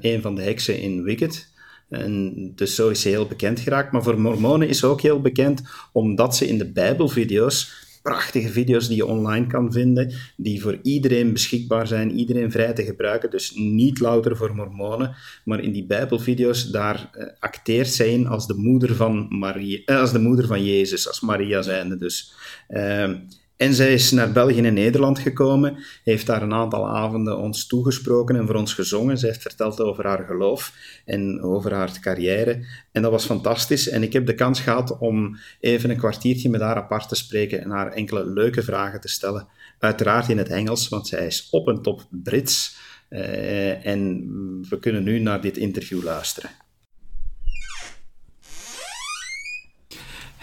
een 0.00 0.22
van 0.22 0.34
de 0.34 0.42
heksen 0.42 0.80
in 0.80 1.02
Wicked. 1.02 1.52
En 1.88 2.52
dus 2.54 2.74
zo 2.74 2.88
is 2.88 3.00
ze 3.00 3.08
heel 3.08 3.26
bekend 3.26 3.60
geraakt. 3.60 3.92
Maar 3.92 4.02
voor 4.02 4.20
mormonen 4.20 4.68
is 4.68 4.78
ze 4.78 4.86
ook 4.86 5.00
heel 5.00 5.20
bekend 5.20 5.62
omdat 5.92 6.36
ze 6.36 6.48
in 6.48 6.58
de 6.58 6.72
Bijbelvideo's, 6.72 7.82
prachtige 8.02 8.48
video's 8.48 8.88
die 8.88 8.96
je 8.96 9.06
online 9.06 9.46
kan 9.46 9.72
vinden, 9.72 10.12
die 10.36 10.62
voor 10.62 10.78
iedereen 10.82 11.32
beschikbaar 11.32 11.86
zijn, 11.86 12.18
iedereen 12.18 12.50
vrij 12.50 12.72
te 12.72 12.84
gebruiken. 12.84 13.30
Dus 13.30 13.52
niet 13.54 14.00
louter 14.00 14.36
voor 14.36 14.54
mormonen, 14.54 15.14
maar 15.44 15.60
in 15.60 15.72
die 15.72 15.86
Bijbelvideo's, 15.86 16.70
daar 16.70 17.10
uh, 17.12 17.26
acteert 17.38 17.88
zij 17.88 18.08
in 18.08 18.26
als 18.26 18.46
de 18.46 18.54
moeder 18.54 18.94
van, 18.94 19.26
Maria, 19.28 19.80
uh, 19.86 20.00
als 20.00 20.12
de 20.12 20.18
moeder 20.18 20.46
van 20.46 20.64
Jezus, 20.64 21.08
als 21.08 21.20
Maria 21.20 21.62
zijnde 21.62 21.96
dus. 21.96 22.34
Uh, 22.68 23.10
en 23.56 23.74
zij 23.74 23.92
is 23.92 24.10
naar 24.10 24.32
België 24.32 24.60
en 24.60 24.74
Nederland 24.74 25.18
gekomen, 25.18 25.76
heeft 26.04 26.26
daar 26.26 26.42
een 26.42 26.52
aantal 26.52 26.88
avonden 26.88 27.38
ons 27.38 27.66
toegesproken 27.66 28.36
en 28.36 28.46
voor 28.46 28.54
ons 28.54 28.74
gezongen. 28.74 29.18
Zij 29.18 29.28
heeft 29.28 29.42
verteld 29.42 29.80
over 29.80 30.06
haar 30.06 30.24
geloof 30.24 30.72
en 31.04 31.42
over 31.42 31.74
haar 31.74 32.00
carrière. 32.00 32.66
En 32.92 33.02
dat 33.02 33.10
was 33.10 33.24
fantastisch. 33.24 33.88
En 33.88 34.02
ik 34.02 34.12
heb 34.12 34.26
de 34.26 34.34
kans 34.34 34.60
gehad 34.60 34.98
om 34.98 35.36
even 35.60 35.90
een 35.90 35.96
kwartiertje 35.96 36.48
met 36.48 36.60
haar 36.60 36.76
apart 36.76 37.08
te 37.08 37.14
spreken 37.14 37.62
en 37.62 37.70
haar 37.70 37.92
enkele 37.92 38.26
leuke 38.26 38.62
vragen 38.62 39.00
te 39.00 39.08
stellen. 39.08 39.46
Uiteraard 39.78 40.28
in 40.28 40.38
het 40.38 40.48
Engels, 40.48 40.88
want 40.88 41.06
zij 41.06 41.26
is 41.26 41.48
op 41.50 41.68
en 41.68 41.82
top 41.82 42.06
Brits. 42.10 42.76
Uh, 43.10 43.86
en 43.86 44.26
we 44.68 44.78
kunnen 44.78 45.02
nu 45.02 45.18
naar 45.18 45.40
dit 45.40 45.56
interview 45.56 46.02
luisteren. 46.02 46.50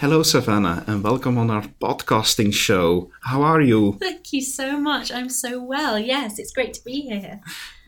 Hello, 0.01 0.23
Savannah, 0.23 0.83
and 0.87 1.03
welcome 1.03 1.37
on 1.37 1.51
our 1.51 1.61
podcasting 1.79 2.51
show. 2.51 3.11
How 3.21 3.43
are 3.43 3.61
you? 3.61 3.99
Thank 3.99 4.33
you 4.33 4.41
so 4.41 4.79
much. 4.79 5.11
I'm 5.11 5.29
so 5.29 5.61
well. 5.61 5.99
Yes, 5.99 6.39
it's 6.39 6.51
great 6.51 6.73
to 6.73 6.83
be 6.83 7.01
here. 7.01 7.39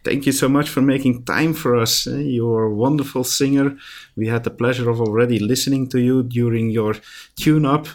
Thank 0.03 0.27
you 0.27 0.31
so 0.31 0.47
much 0.47 0.69
for 0.69 0.79
making 0.79 1.25
time 1.25 1.55
for 1.55 1.75
us. 1.75 2.05
You're 2.05 2.65
a 2.65 2.75
wonderful 2.75 3.23
singer. 3.23 3.77
We 4.15 4.27
had 4.27 4.43
the 4.43 4.51
pleasure 4.51 4.91
of 4.91 5.01
already 5.01 5.39
listening 5.39 5.89
to 5.89 5.99
you 5.99 6.21
during 6.21 6.69
your 6.69 6.93
tune 7.35 7.65
up. 7.65 7.87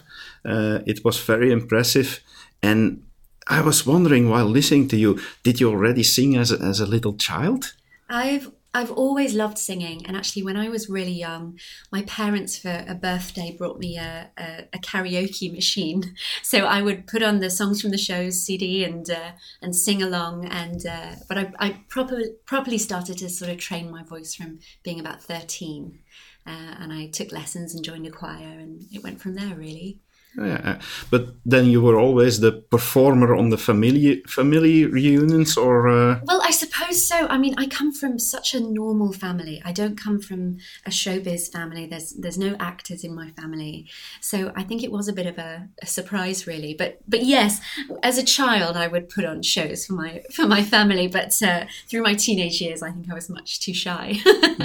Uh, 0.45 0.81
it 0.85 1.05
was 1.05 1.21
very 1.21 1.53
impressive. 1.53 2.19
And 2.61 3.05
I 3.47 3.61
was 3.61 3.87
wondering 3.87 4.29
while 4.29 4.47
listening 4.47 4.89
to 4.89 4.97
you, 4.97 5.21
did 5.45 5.61
you 5.61 5.71
already 5.71 6.03
sing 6.03 6.37
as 6.37 6.51
a, 6.51 6.59
as 6.61 6.81
a 6.81 6.87
little 6.87 7.15
child? 7.15 7.73
I've 8.09 8.51
I've 8.75 8.91
always 8.93 9.35
loved 9.35 9.59
singing, 9.59 10.05
and 10.07 10.17
actually, 10.17 10.43
when 10.43 10.57
I 10.57 10.69
was 10.69 10.89
really 10.91 11.13
young, 11.13 11.59
my 11.91 12.03
parents 12.03 12.59
for 12.59 12.85
a 12.87 12.95
birthday 12.95 13.55
brought 13.57 13.79
me 13.79 13.97
a, 13.97 14.31
a, 14.39 14.69
a 14.73 14.79
karaoke 14.79 15.53
machine. 15.53 16.15
So 16.43 16.65
I 16.67 16.83
would 16.83 17.07
put 17.07 17.23
on 17.23 17.41
the 17.41 17.51
songs 17.51 17.81
from 17.81 17.91
the 17.91 17.99
show's 17.99 18.43
CD 18.43 18.85
and 18.85 19.09
uh, 19.11 19.33
and 19.63 19.75
sing 19.75 20.03
along. 20.03 20.47
And 20.47 20.87
uh, 20.87 21.17
but 21.29 21.39
I, 21.39 21.53
I 21.59 21.85
properly 21.89 22.35
properly 22.47 22.79
started 22.79 23.19
to 23.19 23.29
sort 23.29 23.51
of 23.51 23.59
train 23.59 23.91
my 23.91 24.03
voice 24.03 24.35
from 24.35 24.61
being 24.83 25.01
about 25.01 25.23
thirteen. 25.23 26.01
uh, 26.47 26.75
and 26.81 26.93
I 26.93 27.09
took 27.09 27.33
lessons 27.33 27.75
and 27.75 27.85
joined 27.85 28.07
a 28.07 28.11
choir, 28.11 28.59
and 28.59 28.85
it 28.93 29.03
went 29.03 29.21
from 29.21 29.35
there 29.35 29.55
really. 29.55 30.01
Yeah, 30.41 30.81
but 31.11 31.35
then 31.45 31.67
you 31.67 31.83
were 31.83 31.99
always 31.99 32.39
the 32.39 32.53
performer 32.53 33.35
on 33.35 33.49
the 33.49 33.59
family 33.59 34.23
family 34.29 34.85
reunions, 34.85 35.57
or 35.57 35.89
uh... 35.89 36.21
well, 36.25 36.41
I 36.45 36.53
suppose 36.53 37.07
so. 37.07 37.27
I 37.27 37.39
mean, 37.39 37.55
I 37.59 37.67
come 37.67 37.93
from 37.93 38.19
such 38.19 38.55
a 38.55 38.61
normal 38.61 39.13
family. 39.13 39.61
I 39.65 39.73
don't 39.73 39.99
come 39.99 40.21
from 40.21 40.59
a 40.87 40.91
showbiz 40.91 41.51
family. 41.51 41.87
There's 41.87 42.13
there's 42.13 42.39
no 42.39 42.57
actors 42.61 43.03
in 43.03 43.15
my 43.15 43.31
family, 43.31 43.89
so 44.21 44.53
I 44.55 44.63
think 44.63 44.85
it 44.85 44.93
was 44.93 45.09
a 45.09 45.13
bit 45.13 45.27
of 45.27 45.39
a, 45.39 45.69
a 45.83 45.87
surprise, 45.87 46.47
really. 46.47 46.73
But 46.73 47.01
but 47.09 47.25
yes, 47.25 47.61
as 48.05 48.17
a 48.17 48.25
child, 48.25 48.77
I 48.77 48.87
would 48.87 49.09
put 49.09 49.25
on 49.25 49.43
shows 49.43 49.87
for 49.87 49.95
my 49.95 50.23
for 50.33 50.47
my 50.47 50.63
family. 50.63 51.09
But 51.09 51.43
uh, 51.43 51.65
through 51.89 52.03
my 52.03 52.15
teenage 52.15 52.61
years, 52.61 52.81
I 52.81 52.93
think 52.93 53.11
I 53.11 53.15
was 53.15 53.29
much 53.29 53.59
too 53.59 53.75
shy. 53.75 54.19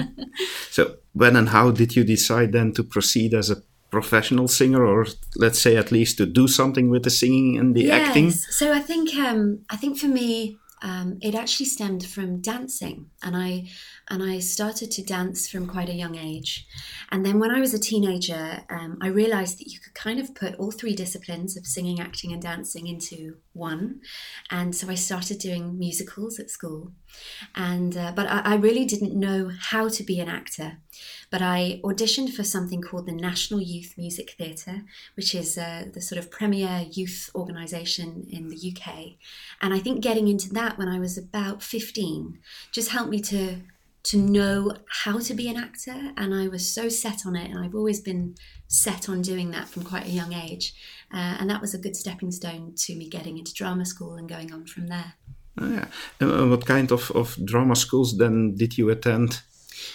so 0.70 0.98
when 1.14 1.36
and 1.36 1.50
how 1.50 1.72
did 1.72 1.96
you 1.96 2.04
decide 2.04 2.52
then 2.52 2.74
to 2.74 2.84
proceed 2.84 3.34
as 3.34 3.50
a 3.50 3.64
professional 3.94 4.48
singer 4.48 4.84
or 4.86 5.06
let's 5.36 5.62
say 5.66 5.78
at 5.78 5.92
least 5.92 6.18
to 6.18 6.26
do 6.26 6.48
something 6.48 6.90
with 6.90 7.04
the 7.04 7.10
singing 7.22 7.58
and 7.60 7.76
the 7.76 7.84
yes. 7.84 8.08
acting 8.08 8.32
so 8.32 8.66
i 8.74 8.82
think 8.90 9.06
um, 9.16 9.42
i 9.70 9.76
think 9.82 9.94
for 9.98 10.08
me 10.08 10.58
um, 10.82 11.18
it 11.22 11.34
actually 11.34 11.68
stemmed 11.68 12.06
from 12.14 12.42
dancing 12.42 12.98
and 13.22 13.38
i 13.38 13.52
and 14.10 14.24
i 14.24 14.40
started 14.40 14.92
to 14.92 15.04
dance 15.04 15.48
from 15.48 15.68
quite 15.68 15.90
a 15.90 15.94
young 15.94 16.16
age. 16.16 16.68
And 17.12 17.26
then 17.26 17.40
when 17.40 17.52
i 17.52 17.60
was 17.60 17.74
a 17.74 17.80
teenager 17.80 18.64
um, 18.70 18.98
i 19.02 19.08
realized 19.08 19.60
that 19.60 19.72
you 19.72 19.80
could 19.80 19.94
kind 19.94 20.20
of 20.20 20.36
put 20.36 20.56
all 20.56 20.72
three 20.72 20.96
disciplines 20.96 21.56
of 21.58 21.66
singing 21.66 22.00
acting 22.00 22.32
and 22.32 22.42
dancing 22.42 22.88
into 22.88 23.38
one. 23.54 24.02
And 24.50 24.76
so 24.76 24.90
i 24.90 24.96
started 24.96 25.40
doing 25.40 25.78
musicals 25.78 26.40
at 26.40 26.50
school. 26.50 26.92
And 27.56 27.96
uh, 27.96 28.12
but 28.16 28.28
I, 28.28 28.40
I 28.40 28.56
really 28.56 28.86
didn't 28.86 29.18
know 29.18 29.52
how 29.60 29.90
to 29.90 30.04
be 30.04 30.20
an 30.20 30.30
actor. 30.30 30.78
But 31.30 31.42
I 31.42 31.82
auditioned 31.84 32.34
for 32.34 32.44
something 32.44 32.82
called 32.82 33.08
the 33.08 33.12
National 33.12 33.60
Youth 33.60 33.96
Music 33.98 34.36
Theatre, 34.38 34.84
which 35.16 35.34
is 35.34 35.58
uh, 35.58 35.86
the 35.92 36.02
sort 36.02 36.20
of 36.20 36.30
premier 36.30 36.86
youth 36.92 37.30
organisation 37.34 38.28
in 38.30 38.50
the 38.50 38.76
UK. 38.76 39.14
And 39.62 39.74
I 39.74 39.80
think 39.80 40.02
getting 40.02 40.28
into 40.28 40.50
that 40.54 40.78
when 40.78 40.88
I 40.88 41.00
was 41.00 41.18
about 41.18 41.64
15 41.64 42.40
just 42.72 42.90
helped 42.90 43.10
me 43.10 43.20
to 43.22 43.62
to 44.04 44.18
know 44.18 44.76
how 45.04 45.18
to 45.20 45.34
be 45.34 45.48
an 45.48 45.58
actor 45.58 46.12
and 46.18 46.34
i 46.34 46.48
was 46.48 46.68
so 46.74 46.90
set 46.90 47.26
on 47.26 47.36
it 47.36 47.50
and 47.50 47.60
i've 47.60 47.76
always 47.76 48.02
been 48.02 48.36
set 48.74 49.08
on 49.08 49.22
doing 49.22 49.52
that 49.52 49.70
from 49.70 49.84
quite 49.84 50.08
a 50.08 50.10
young 50.10 50.34
age. 50.34 50.74
Uh, 51.14 51.38
and 51.40 51.50
that 51.50 51.62
was 51.62 51.74
a 51.74 51.78
good 51.78 51.96
stepping 51.96 52.32
stone 52.32 52.74
to 52.76 52.96
me 52.96 53.08
getting 53.08 53.38
into 53.38 53.54
drama 53.54 53.86
school 53.86 54.16
and 54.16 54.28
going 54.28 54.52
on 54.52 54.66
from 54.66 54.88
there. 54.88 55.14
Oh, 55.60 55.72
yeah. 55.72 55.86
and 56.20 56.50
what 56.50 56.66
kind 56.66 56.92
of, 56.92 57.12
of 57.12 57.38
drama 57.46 57.76
schools 57.76 58.18
then 58.18 58.56
did 58.56 58.76
you 58.76 58.90
attend 58.90 59.44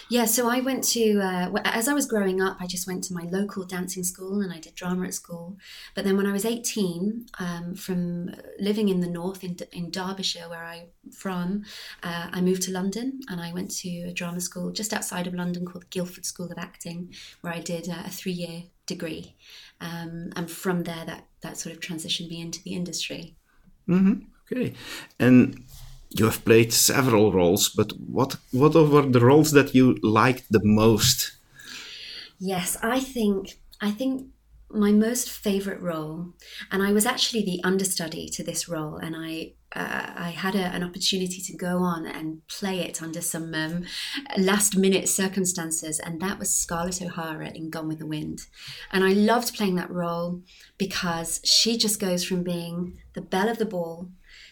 yeah, 0.09 0.25
so 0.25 0.49
I 0.49 0.59
went 0.61 0.83
to, 0.85 1.19
uh, 1.21 1.51
as 1.65 1.87
I 1.87 1.93
was 1.93 2.07
growing 2.07 2.41
up, 2.41 2.57
I 2.59 2.65
just 2.65 2.87
went 2.87 3.03
to 3.05 3.13
my 3.13 3.27
local 3.29 3.63
dancing 3.63 4.03
school 4.03 4.41
and 4.41 4.51
I 4.51 4.59
did 4.59 4.73
drama 4.73 5.05
at 5.05 5.13
school. 5.13 5.57
But 5.93 6.03
then 6.03 6.17
when 6.17 6.25
I 6.25 6.31
was 6.31 6.45
18, 6.45 7.27
um, 7.39 7.75
from 7.75 8.33
living 8.59 8.89
in 8.89 9.01
the 9.01 9.09
north 9.09 9.43
in, 9.43 9.57
in 9.71 9.91
Derbyshire, 9.91 10.49
where 10.49 10.63
I'm 10.63 10.87
from, 11.11 11.63
uh, 12.01 12.29
I 12.31 12.41
moved 12.41 12.63
to 12.63 12.71
London 12.71 13.19
and 13.29 13.39
I 13.39 13.53
went 13.53 13.69
to 13.77 13.89
a 14.07 14.13
drama 14.13 14.41
school 14.41 14.71
just 14.71 14.93
outside 14.93 15.27
of 15.27 15.35
London 15.35 15.65
called 15.65 15.89
Guildford 15.91 16.25
School 16.25 16.51
of 16.51 16.57
Acting, 16.57 17.13
where 17.41 17.53
I 17.53 17.59
did 17.59 17.87
uh, 17.87 18.03
a 18.05 18.09
three 18.09 18.31
year 18.31 18.63
degree. 18.87 19.35
Um, 19.79 20.31
and 20.35 20.49
from 20.49 20.83
there, 20.83 21.05
that, 21.05 21.25
that 21.41 21.57
sort 21.57 21.75
of 21.75 21.81
transitioned 21.81 22.29
me 22.29 22.41
into 22.41 22.63
the 22.63 22.73
industry. 22.73 23.35
Mm-hmm. 23.87 24.25
Okay. 24.51 24.73
And 25.19 25.63
you 26.09 26.25
have 26.25 26.43
played 26.43 26.73
several 26.73 27.31
roles, 27.31 27.69
but 27.69 27.91
what 27.99 28.37
what 28.51 28.73
were 28.73 29.03
the 29.03 29.19
roles 29.19 29.51
that 29.51 29.75
you 29.75 29.95
liked 30.01 30.51
the 30.51 30.61
most? 30.63 31.33
Yes, 32.39 32.77
I 32.81 32.99
think 32.99 33.59
I 33.81 33.91
think 33.91 34.27
my 34.71 34.91
most 34.91 35.29
favorite 35.29 35.81
role, 35.81 36.33
and 36.71 36.83
I 36.83 36.91
was 36.91 37.05
actually 37.05 37.43
the 37.43 37.61
understudy 37.63 38.29
to 38.29 38.43
this 38.43 38.67
role, 38.67 38.97
and 38.97 39.15
I 39.15 39.53
uh, 39.75 40.13
I 40.15 40.29
had 40.31 40.55
a, 40.55 40.65
an 40.73 40.83
opportunity 40.83 41.41
to 41.41 41.55
go 41.55 41.77
on 41.79 42.07
and 42.07 42.45
play 42.47 42.79
it 42.79 43.03
under 43.03 43.21
some 43.21 43.53
um, 43.53 43.85
last 44.35 44.75
minute 44.75 45.07
circumstances, 45.07 45.99
and 45.99 46.19
that 46.21 46.39
was 46.39 46.55
Scarlett 46.55 47.03
O'Hara 47.03 47.49
in 47.49 47.69
Gone 47.69 47.87
with 47.87 47.99
the 47.99 48.07
Wind. 48.07 48.47
And 48.91 49.03
I 49.03 49.13
loved 49.13 49.55
playing 49.55 49.75
that 49.75 49.91
role 49.91 50.41
because 50.79 51.39
she 51.43 51.77
just 51.77 51.99
goes 51.99 52.23
from 52.23 52.41
being 52.41 52.97
the 53.13 53.21
belle 53.21 53.49
of 53.49 53.59
the 53.59 53.65
ball 53.65 54.09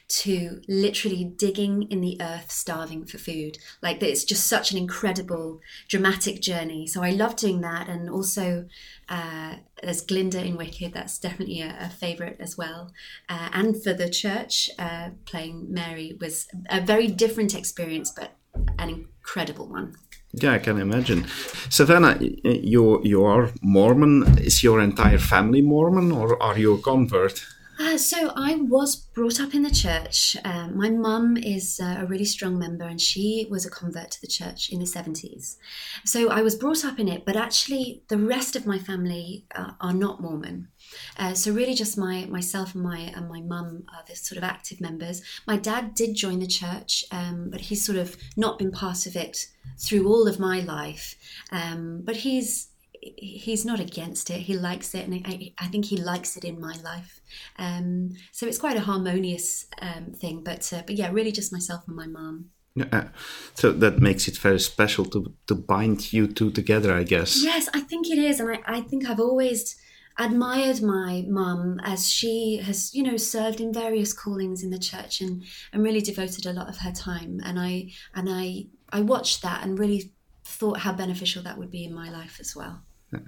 to 0.07 0.61
literally 0.67 1.25
digging 1.25 1.83
in 1.83 2.01
the 2.01 2.17
earth, 2.21 2.49
starving 2.51 3.05
for 3.05 3.17
food. 3.17 3.57
Like 3.81 4.01
it's 4.01 4.23
just 4.23 4.47
such 4.47 4.71
an 4.71 4.77
incredible, 4.77 5.59
dramatic 5.89 6.41
journey. 6.41 6.87
So 6.87 7.03
I 7.03 7.11
love 7.11 7.35
doing 7.35 7.61
that, 7.61 7.89
and 7.89 8.09
also 8.09 8.65
uh, 9.09 9.55
there's 9.83 10.01
Glinda 10.01 10.43
in 10.43 10.55
Wicked. 10.55 10.93
That's 10.93 11.19
definitely 11.19 11.61
a, 11.61 11.75
a 11.81 11.89
favorite 11.89 12.37
as 12.39 12.57
well. 12.57 12.91
Uh, 13.27 13.49
and 13.51 13.81
for 13.83 13.93
the 13.93 14.09
church, 14.09 14.69
uh, 14.79 15.09
playing 15.25 15.67
Mary 15.69 16.17
was 16.19 16.47
a 16.69 16.79
very 16.79 17.07
different 17.07 17.53
experience, 17.53 18.11
but 18.11 18.35
an 18.79 18.89
incredible 18.89 19.67
one. 19.67 19.95
Yeah, 20.33 20.53
I 20.53 20.59
can 20.59 20.79
imagine. 20.79 21.25
Savannah, 21.69 22.17
you 22.19 23.01
you 23.03 23.23
are 23.25 23.51
Mormon. 23.61 24.37
Is 24.39 24.63
your 24.63 24.79
entire 24.81 25.17
family 25.17 25.61
Mormon, 25.61 26.11
or 26.11 26.41
are 26.41 26.57
you 26.57 26.75
a 26.75 26.81
convert? 26.81 27.45
Uh, 27.79 27.97
so 27.97 28.31
I 28.35 28.55
was 28.55 28.95
brought 28.95 29.39
up 29.39 29.53
in 29.53 29.61
the 29.61 29.71
church. 29.71 30.35
Um, 30.43 30.77
my 30.77 30.89
mum 30.89 31.37
is 31.37 31.79
uh, 31.79 31.97
a 31.99 32.05
really 32.05 32.25
strong 32.25 32.57
member, 32.57 32.85
and 32.85 32.99
she 32.99 33.45
was 33.49 33.65
a 33.65 33.69
convert 33.69 34.11
to 34.11 34.21
the 34.21 34.27
church 34.27 34.69
in 34.69 34.79
the 34.79 34.87
seventies. 34.87 35.57
So 36.03 36.29
I 36.29 36.41
was 36.41 36.55
brought 36.55 36.83
up 36.83 36.99
in 36.99 37.07
it, 37.07 37.23
but 37.25 37.35
actually 37.35 38.01
the 38.07 38.17
rest 38.17 38.55
of 38.55 38.65
my 38.65 38.79
family 38.79 39.45
uh, 39.53 39.71
are 39.79 39.93
not 39.93 40.21
Mormon. 40.21 40.69
Uh, 41.17 41.33
so 41.33 41.51
really, 41.51 41.75
just 41.75 41.97
my 41.97 42.25
myself 42.25 42.73
and 42.73 42.83
my 42.83 43.11
and 43.15 43.29
my 43.29 43.41
mum 43.41 43.83
are 43.95 44.03
the 44.07 44.15
sort 44.15 44.37
of 44.37 44.43
active 44.43 44.81
members. 44.81 45.21
My 45.45 45.57
dad 45.57 45.93
did 45.93 46.15
join 46.15 46.39
the 46.39 46.47
church, 46.47 47.05
um, 47.11 47.49
but 47.51 47.61
he's 47.61 47.85
sort 47.85 47.97
of 47.97 48.17
not 48.35 48.57
been 48.57 48.71
part 48.71 49.05
of 49.05 49.15
it 49.15 49.47
through 49.77 50.07
all 50.07 50.27
of 50.27 50.39
my 50.39 50.61
life. 50.61 51.15
Um, 51.51 52.01
but 52.03 52.17
he's 52.17 52.69
he's 53.01 53.65
not 53.65 53.79
against 53.79 54.29
it. 54.29 54.41
He 54.41 54.55
likes 54.55 54.93
it, 54.95 55.07
and 55.07 55.25
I, 55.25 55.53
I 55.59 55.67
think 55.67 55.85
he 55.85 55.97
likes 55.97 56.37
it 56.37 56.43
in 56.43 56.59
my 56.59 56.75
life. 56.83 57.21
Um, 57.57 58.11
so 58.31 58.47
it's 58.47 58.57
quite 58.57 58.77
a 58.77 58.81
harmonious 58.81 59.65
um, 59.81 60.13
thing. 60.13 60.43
But 60.43 60.71
uh, 60.73 60.83
but 60.85 60.95
yeah, 60.95 61.11
really 61.11 61.31
just 61.31 61.51
myself 61.51 61.83
and 61.87 61.95
my 61.95 62.07
mom. 62.07 62.51
Yeah, 62.75 63.09
so 63.55 63.71
that 63.71 63.99
makes 63.99 64.27
it 64.27 64.37
very 64.37 64.59
special 64.59 65.05
to 65.05 65.33
to 65.47 65.55
bind 65.55 66.13
you 66.13 66.27
two 66.27 66.51
together, 66.51 66.93
I 66.93 67.03
guess. 67.03 67.43
Yes, 67.43 67.69
I 67.73 67.81
think 67.81 68.09
it 68.09 68.19
is, 68.19 68.39
and 68.39 68.51
I, 68.51 68.59
I 68.65 68.81
think 68.81 69.09
I've 69.09 69.19
always 69.19 69.75
admired 70.19 70.81
my 70.81 71.23
mum 71.27 71.79
as 71.83 72.09
she 72.09 72.59
has, 72.63 72.93
you 72.93 73.03
know, 73.03 73.17
served 73.17 73.61
in 73.61 73.71
various 73.71 74.13
callings 74.13 74.63
in 74.63 74.71
the 74.71 74.79
church 74.79 75.21
and 75.21 75.43
and 75.71 75.83
really 75.83 76.01
devoted 76.01 76.45
a 76.45 76.53
lot 76.53 76.69
of 76.69 76.77
her 76.77 76.91
time. 76.91 77.39
And 77.43 77.59
I 77.59 77.91
and 78.15 78.29
I 78.29 78.67
I 78.89 79.01
watched 79.01 79.41
that 79.41 79.63
and 79.63 79.77
really 79.77 80.13
thought 80.43 80.79
how 80.79 80.93
beneficial 80.93 81.43
that 81.43 81.57
would 81.57 81.71
be 81.71 81.83
in 81.83 81.93
my 81.93 82.09
life 82.09 82.37
as 82.39 82.55
well. 82.55 82.83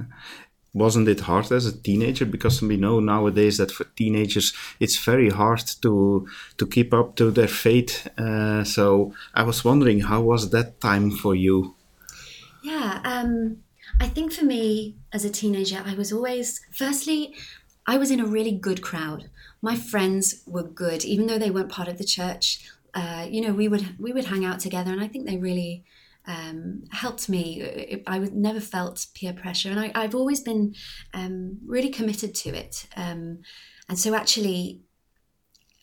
Wasn't 0.74 1.08
it 1.08 1.22
hard 1.22 1.52
as 1.52 1.66
a 1.66 1.76
teenager? 1.76 2.26
Because 2.26 2.62
we 2.62 2.78
know 2.78 3.00
nowadays 3.00 3.58
that 3.58 3.72
for 3.72 3.86
teenagers 3.96 4.54
it's 4.80 5.04
very 5.04 5.30
hard 5.30 5.66
to 5.82 6.28
to 6.58 6.68
keep 6.68 6.94
up 6.94 7.16
to 7.16 7.32
their 7.32 7.48
faith. 7.48 8.08
Uh, 8.18 8.64
so 8.64 9.14
I 9.34 9.44
was 9.44 9.66
wondering, 9.66 10.02
how 10.02 10.22
was 10.22 10.52
that 10.52 10.80
time 10.80 11.10
for 11.10 11.34
you? 11.34 11.76
Yeah, 12.62 13.02
um, 13.04 13.58
I 14.00 14.08
think 14.08 14.32
for 14.32 14.46
me 14.46 14.96
as 15.12 15.26
a 15.26 15.30
teenager, 15.30 15.82
I 15.86 15.94
was 15.96 16.12
always 16.14 16.62
firstly, 16.72 17.36
I 17.88 17.98
was 17.98 18.12
in 18.12 18.20
a 18.20 18.26
really 18.26 18.52
good 18.52 18.82
crowd. 18.82 19.30
My 19.62 19.76
friends 19.76 20.44
were 20.46 20.64
good, 20.64 21.04
even 21.04 21.28
though 21.28 21.40
they 21.40 21.52
weren't 21.52 21.72
part 21.72 21.88
of 21.88 21.98
the 21.98 22.04
church. 22.04 22.70
Uh, 22.94 23.28
you 23.30 23.42
know, 23.42 23.54
we 23.54 23.68
would 23.68 24.00
we 24.00 24.14
would 24.14 24.26
hang 24.26 24.46
out 24.46 24.60
together, 24.60 24.92
and 24.92 25.02
I 25.02 25.08
think 25.08 25.26
they 25.26 25.38
really 25.38 25.84
um, 26.30 26.84
helped 26.92 27.28
me. 27.28 28.04
I 28.06 28.20
would 28.20 28.36
never 28.36 28.60
felt 28.60 29.08
peer 29.16 29.34
pressure, 29.34 29.72
and 29.72 29.80
I, 29.80 30.02
have 30.02 30.14
always 30.14 30.42
been 30.42 30.76
um, 31.14 31.58
really 31.66 31.90
committed 31.90 32.36
to 32.36 32.50
it. 32.50 32.86
Um, 32.96 33.40
and 33.90 33.98
so, 33.98 34.14
actually, 34.14 34.82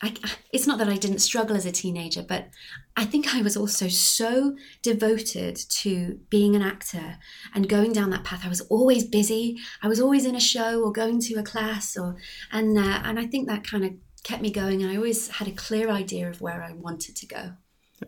I, 0.01 0.13
it's 0.53 0.65
not 0.65 0.77
that 0.79 0.87
I 0.87 0.95
didn't 0.95 1.19
struggle 1.19 1.57
as 1.57 1.65
a 1.65 1.71
teenager, 1.71 2.23
but 2.23 2.47
I 2.95 3.03
think 3.03 3.35
I 3.35 3.41
was 3.41 3.57
also 3.57 3.89
so 3.89 4.55
devoted 4.81 5.57
to 5.57 6.19
being 6.29 6.55
an 6.55 6.61
actor 6.61 7.17
and 7.53 7.67
going 7.67 7.91
down 7.91 8.11
that 8.11 8.23
path. 8.23 8.45
I 8.45 8.49
was 8.49 8.61
always 8.61 9.03
busy. 9.03 9.57
I 9.83 9.89
was 9.89 9.99
always 9.99 10.25
in 10.25 10.35
a 10.35 10.39
show 10.39 10.81
or 10.81 10.93
going 10.93 11.19
to 11.21 11.33
a 11.35 11.43
class, 11.43 11.97
or 11.97 12.15
and 12.53 12.77
uh, 12.77 13.01
and 13.03 13.19
I 13.19 13.27
think 13.27 13.49
that 13.49 13.67
kind 13.67 13.83
of 13.83 13.91
kept 14.23 14.41
me 14.41 14.49
going. 14.49 14.81
And 14.81 14.89
I 14.89 14.95
always 14.95 15.27
had 15.27 15.49
a 15.49 15.51
clear 15.51 15.89
idea 15.89 16.29
of 16.29 16.39
where 16.39 16.63
I 16.63 16.71
wanted 16.71 17.17
to 17.17 17.25
go. 17.25 17.51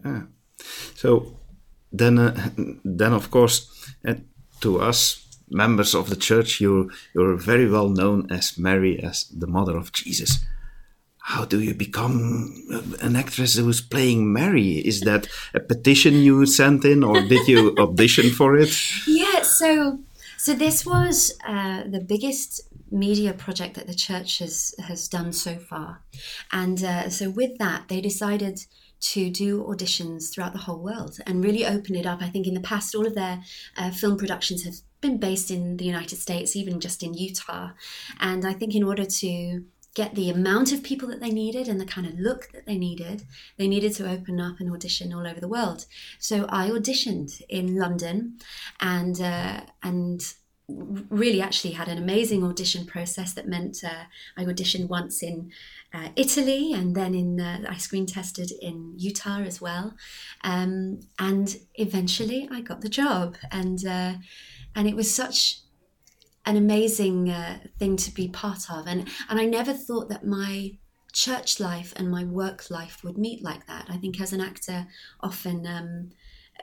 Yeah. 0.06 0.22
So 0.96 1.38
then 1.92 2.20
uh, 2.20 2.50
then 2.84 3.14
of 3.14 3.32
course 3.32 3.70
uh, 4.08 4.16
to 4.62 4.80
us 4.80 5.26
members 5.50 5.96
of 5.96 6.10
the 6.10 6.16
church 6.16 6.62
you're 6.62 6.88
you're 7.14 7.36
very 7.36 7.70
well 7.70 7.90
known 7.90 8.28
as 8.32 8.58
Mary 8.58 9.00
as 9.00 9.26
the 9.30 9.48
mother 9.48 9.78
of 9.78 9.92
Jesus 9.92 10.40
how 11.22 11.46
do 11.46 11.62
you 11.62 11.76
become 11.76 12.56
an 13.02 13.16
actress 13.16 13.56
who's 13.56 13.82
playing 13.82 14.34
Mary? 14.34 14.80
Is 14.80 15.02
that 15.02 15.28
a 15.54 15.60
petition 15.60 16.16
you 16.16 16.48
sent 16.48 16.84
in, 16.84 17.04
or 17.04 17.22
did 17.22 17.48
you 17.48 17.76
audition 17.78 18.32
for 18.32 18.58
it? 18.58 18.72
Yeah, 19.06 19.44
so 19.44 20.00
So 20.40 20.54
this 20.54 20.86
was 20.86 21.38
uh, 21.46 21.84
the 21.86 22.00
biggest 22.00 22.62
media 22.90 23.34
project 23.34 23.76
that 23.76 23.88
the 23.88 23.94
church 23.94 24.40
has 24.40 24.74
has 24.88 25.10
done 25.10 25.34
so 25.34 25.58
far, 25.58 26.02
and 26.54 26.82
uh, 26.82 27.10
so 27.10 27.30
with 27.30 27.58
that 27.58 27.90
they 27.90 28.00
decided 28.00 28.66
to 29.00 29.30
do 29.30 29.64
auditions 29.64 30.32
throughout 30.32 30.54
the 30.54 30.60
whole 30.60 30.80
world 30.80 31.18
and 31.26 31.44
really 31.44 31.66
open 31.66 31.96
it 31.96 32.06
up. 32.06 32.22
I 32.22 32.30
think 32.30 32.48
in 32.48 32.54
the 32.54 32.60
past 32.60 32.94
all 32.96 33.08
of 33.08 33.16
their 33.16 33.42
uh, 33.78 33.92
film 33.92 34.18
productions 34.18 34.64
have 34.64 34.76
been 35.02 35.18
based 35.18 35.50
in 35.50 35.78
the 35.78 35.86
United 35.86 36.18
States, 36.18 36.56
even 36.56 36.80
just 36.80 37.04
in 37.04 37.14
Utah, 37.14 37.70
and 38.20 38.46
I 38.46 38.54
think 38.54 38.76
in 38.76 38.84
order 38.84 39.06
to 39.06 39.64
get 39.96 40.16
the 40.16 40.30
amount 40.30 40.72
of 40.72 40.84
people 40.84 41.08
that 41.10 41.20
they 41.20 41.32
needed 41.32 41.68
and 41.68 41.82
the 41.82 41.86
kind 41.86 42.06
of 42.06 42.20
look 42.20 42.52
that 42.54 42.66
they 42.66 42.78
needed, 42.78 43.24
they 43.58 43.68
needed 43.68 43.94
to 43.94 44.10
open 44.10 44.40
up 44.40 44.60
an 44.60 44.72
audition 44.72 45.14
all 45.14 45.26
over 45.26 45.40
the 45.40 45.48
world. 45.48 45.86
So 46.20 46.46
I 46.50 46.70
auditioned 46.70 47.42
in 47.50 47.76
London, 47.76 48.38
and 48.80 49.20
uh, 49.20 49.62
and 49.82 50.22
really 51.10 51.42
actually 51.42 51.74
had 51.74 51.88
an 51.88 51.98
amazing 51.98 52.44
audition 52.44 52.86
process 52.86 53.34
that 53.34 53.48
meant 53.48 53.84
uh, 53.84 54.04
I 54.38 54.46
auditioned 54.46 54.88
once 54.90 55.24
in 55.24 55.52
uh, 55.94 56.10
Italy 56.16 56.74
and 56.74 56.96
then 56.96 57.16
in 57.16 57.40
uh, 57.40 57.66
I 57.68 57.78
screen 57.78 58.06
tested 58.06 58.52
in 58.62 58.94
Utah 58.98 59.42
as 59.42 59.60
well, 59.60 59.96
um, 60.44 61.00
and 61.18 61.58
eventually 61.76 62.48
I 62.52 62.62
got 62.62 62.82
the 62.82 62.90
job 62.90 63.38
and 63.52 63.86
uh, 63.86 64.14
and 64.76 64.88
it 64.88 64.96
was 64.96 65.14
such 65.14 65.62
an 66.46 66.58
amazing 66.58 67.30
uh, 67.30 67.60
thing 67.78 67.98
to 67.98 68.12
be 68.12 68.28
part 68.28 68.70
of 68.72 68.88
and 68.88 69.08
and 69.30 69.40
I 69.40 69.46
never 69.46 69.74
thought 69.74 70.10
that 70.10 70.26
my 70.26 70.78
church 71.12 71.60
life 71.60 71.94
and 71.96 72.12
my 72.12 72.24
work 72.24 72.70
life 72.70 73.04
would 73.04 73.18
meet 73.18 73.44
like 73.44 73.66
that. 73.68 73.86
I 73.90 73.98
think 73.98 74.22
as 74.22 74.32
an 74.32 74.42
actor 74.42 74.88
often 75.22 75.66
um, 75.66 76.12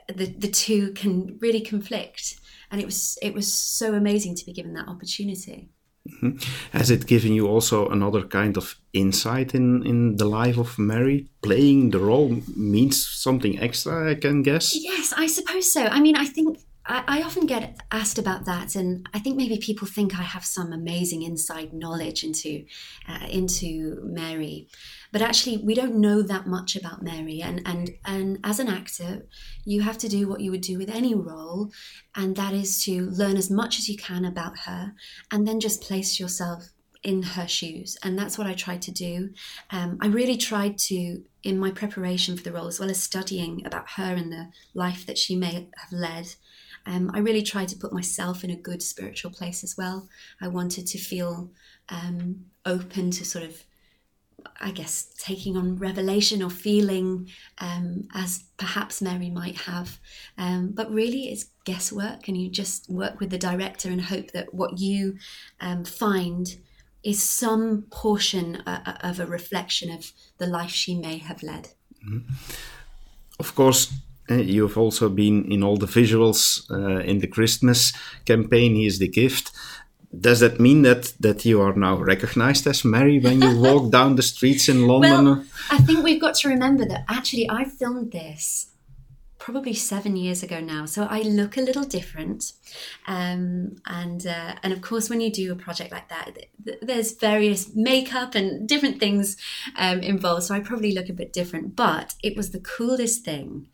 the 0.07 0.25
the 0.25 0.49
two 0.49 0.91
can 0.93 1.37
really 1.41 1.61
conflict 1.61 2.39
and 2.71 2.81
it 2.81 2.85
was 2.85 3.17
it 3.21 3.33
was 3.33 3.51
so 3.51 3.93
amazing 3.93 4.35
to 4.35 4.45
be 4.45 4.53
given 4.53 4.73
that 4.73 4.87
opportunity. 4.87 5.69
Mm-hmm. 6.09 6.37
Has 6.77 6.89
it 6.89 7.05
given 7.05 7.33
you 7.33 7.47
also 7.47 7.89
another 7.89 8.23
kind 8.23 8.57
of 8.57 8.75
insight 8.93 9.53
in, 9.53 9.85
in 9.85 10.15
the 10.15 10.25
life 10.25 10.57
of 10.57 10.79
Mary? 10.79 11.27
Playing 11.41 11.91
the 11.91 11.99
role 11.99 12.41
means 12.55 13.05
something 13.05 13.59
extra, 13.59 14.11
I 14.11 14.15
can 14.15 14.41
guess. 14.41 14.73
Yes, 14.73 15.13
I 15.17 15.27
suppose 15.27 15.71
so. 15.71 15.85
I 15.85 15.99
mean, 15.99 16.15
I 16.15 16.25
think 16.25 16.59
I, 16.87 17.03
I, 17.07 17.21
often 17.21 17.45
get 17.45 17.81
asked 17.91 18.17
about 18.17 18.45
that, 18.45 18.75
and 18.75 19.07
I 19.13 19.19
think 19.19 19.35
maybe 19.35 19.57
people 19.57 19.87
think 19.87 20.17
I 20.17 20.23
have 20.23 20.45
some 20.45 20.71
amazing 20.71 21.21
inside 21.21 21.73
knowledge 21.73 22.23
into 22.23 22.65
uh, 23.07 23.27
into 23.29 23.99
Mary, 24.03 24.69
but 25.11 25.21
actually 25.21 25.57
we 25.57 25.75
don't 25.75 25.95
know 25.95 26.21
that 26.21 26.47
much 26.47 26.75
about 26.75 27.03
Mary. 27.03 27.41
And 27.41 27.61
and 27.65 27.91
and 28.05 28.39
as 28.43 28.59
an 28.59 28.69
actor, 28.69 29.27
you 29.65 29.81
have 29.81 29.97
to 29.99 30.07
do 30.07 30.27
what 30.27 30.39
you 30.39 30.51
would 30.51 30.61
do 30.61 30.77
with 30.77 30.89
any 30.89 31.13
role, 31.13 31.71
and 32.15 32.35
that 32.37 32.53
is 32.53 32.83
to 32.85 33.09
learn 33.09 33.35
as 33.37 33.51
much 33.51 33.79
as 33.79 33.89
you 33.89 33.97
can 33.97 34.23
about 34.23 34.59
her, 34.59 34.93
and 35.31 35.47
then 35.47 35.59
just 35.59 35.81
place 35.81 36.19
yourself 36.19 36.69
in 37.03 37.23
her 37.23 37.47
shoes. 37.47 37.97
And 38.03 38.17
that's 38.17 38.37
what 38.37 38.47
I 38.47 38.53
tried 38.53 38.81
to 38.83 38.91
do. 38.91 39.29
Um, 39.71 39.97
I 40.01 40.07
really 40.07 40.37
tried 40.37 40.77
to, 40.79 41.23
in 41.43 41.59
my 41.59 41.71
preparation 41.71 42.35
for 42.35 42.43
the 42.43 42.51
role, 42.51 42.67
as 42.67 42.79
well 42.79 42.89
as 42.89 43.01
studying 43.01 43.65
about 43.65 43.91
her 43.91 44.13
and 44.15 44.31
the 44.31 44.49
life 44.73 45.05
that 45.05 45.17
she 45.17 45.35
may 45.35 45.53
have 45.53 45.91
led, 45.91 46.35
um, 46.87 47.11
I 47.13 47.19
really 47.19 47.43
tried 47.43 47.67
to 47.69 47.77
put 47.77 47.93
myself 47.93 48.43
in 48.43 48.49
a 48.49 48.55
good 48.55 48.81
spiritual 48.81 49.31
place 49.31 49.63
as 49.63 49.75
well. 49.77 50.07
I 50.41 50.47
wanted 50.47 50.87
to 50.87 50.97
feel 50.97 51.51
um, 51.89 52.45
open 52.65 53.11
to 53.11 53.25
sort 53.25 53.43
of, 53.43 53.61
I 54.61 54.71
guess, 54.71 55.13
taking 55.17 55.57
on 55.57 55.75
revelation 55.75 56.41
or 56.41 56.49
feeling 56.49 57.29
um, 57.57 58.07
as 58.13 58.45
perhaps 58.57 59.01
Mary 59.01 59.29
might 59.29 59.57
have. 59.57 59.99
Um, 60.37 60.71
but 60.73 60.89
really, 60.89 61.23
it's 61.25 61.51
guesswork, 61.65 62.29
and 62.29 62.37
you 62.37 62.49
just 62.49 62.89
work 62.89 63.19
with 63.19 63.31
the 63.31 63.37
director 63.37 63.89
and 63.89 64.01
hope 64.01 64.31
that 64.31 64.53
what 64.53 64.79
you 64.79 65.17
um, 65.59 65.83
find 65.83 66.57
is 67.03 67.21
some 67.21 67.83
portion 67.91 68.63
uh, 68.65 68.81
uh, 68.85 69.07
of 69.09 69.19
a 69.19 69.25
reflection 69.25 69.91
of 69.91 70.11
the 70.37 70.47
life 70.47 70.71
she 70.71 70.95
may 70.95 71.17
have 71.17 71.43
led. 71.43 71.69
Mm-hmm. 72.07 72.33
Of 73.39 73.55
course, 73.55 73.93
you've 74.29 74.77
also 74.77 75.09
been 75.09 75.51
in 75.51 75.63
all 75.63 75.77
the 75.77 75.87
visuals 75.87 76.69
uh, 76.71 76.99
in 77.01 77.19
the 77.19 77.27
Christmas 77.27 77.93
campaign. 78.25 78.75
He 78.75 78.85
is 78.85 78.99
the 78.99 79.07
gift. 79.07 79.51
Does 80.19 80.39
that 80.39 80.59
mean 80.59 80.83
that 80.83 81.13
that 81.19 81.45
you 81.45 81.61
are 81.61 81.73
now 81.73 81.97
recognized 81.97 82.65
as 82.67 82.85
Mary 82.85 83.19
when 83.19 83.41
you 83.41 83.59
walk 83.67 83.91
down 83.91 84.15
the 84.15 84.23
streets 84.23 84.69
in 84.69 84.87
London? 84.87 85.25
Well, 85.25 85.45
I 85.69 85.79
think 85.79 86.03
we've 86.03 86.21
got 86.21 86.35
to 86.35 86.49
remember 86.49 86.85
that 86.85 87.03
actually 87.09 87.49
I 87.49 87.65
filmed 87.65 88.11
this 88.11 88.67
probably 89.47 89.73
seven 89.73 90.17
years 90.17 90.43
ago 90.43 90.59
now. 90.59 90.85
So 90.85 91.07
I 91.09 91.21
look 91.21 91.55
a 91.55 91.61
little 91.61 91.83
different, 91.83 92.51
um, 93.07 93.77
and 93.85 94.25
uh, 94.25 94.55
and 94.61 94.73
of 94.73 94.81
course, 94.81 95.09
when 95.09 95.21
you 95.21 95.31
do 95.31 95.51
a 95.51 95.55
project 95.55 95.91
like 95.91 96.09
that, 96.09 96.37
th- 96.65 96.79
there's 96.81 97.13
various 97.13 97.73
makeup 97.75 98.35
and 98.35 98.67
different 98.67 98.99
things 98.99 99.37
um, 99.77 99.99
involved. 99.99 100.43
So 100.43 100.55
I 100.55 100.59
probably 100.59 100.93
look 100.93 101.09
a 101.09 101.13
bit 101.13 101.31
different, 101.31 101.75
but 101.75 102.15
it 102.21 102.35
was 102.35 102.51
the 102.51 102.59
coolest 102.59 103.23
thing 103.23 103.67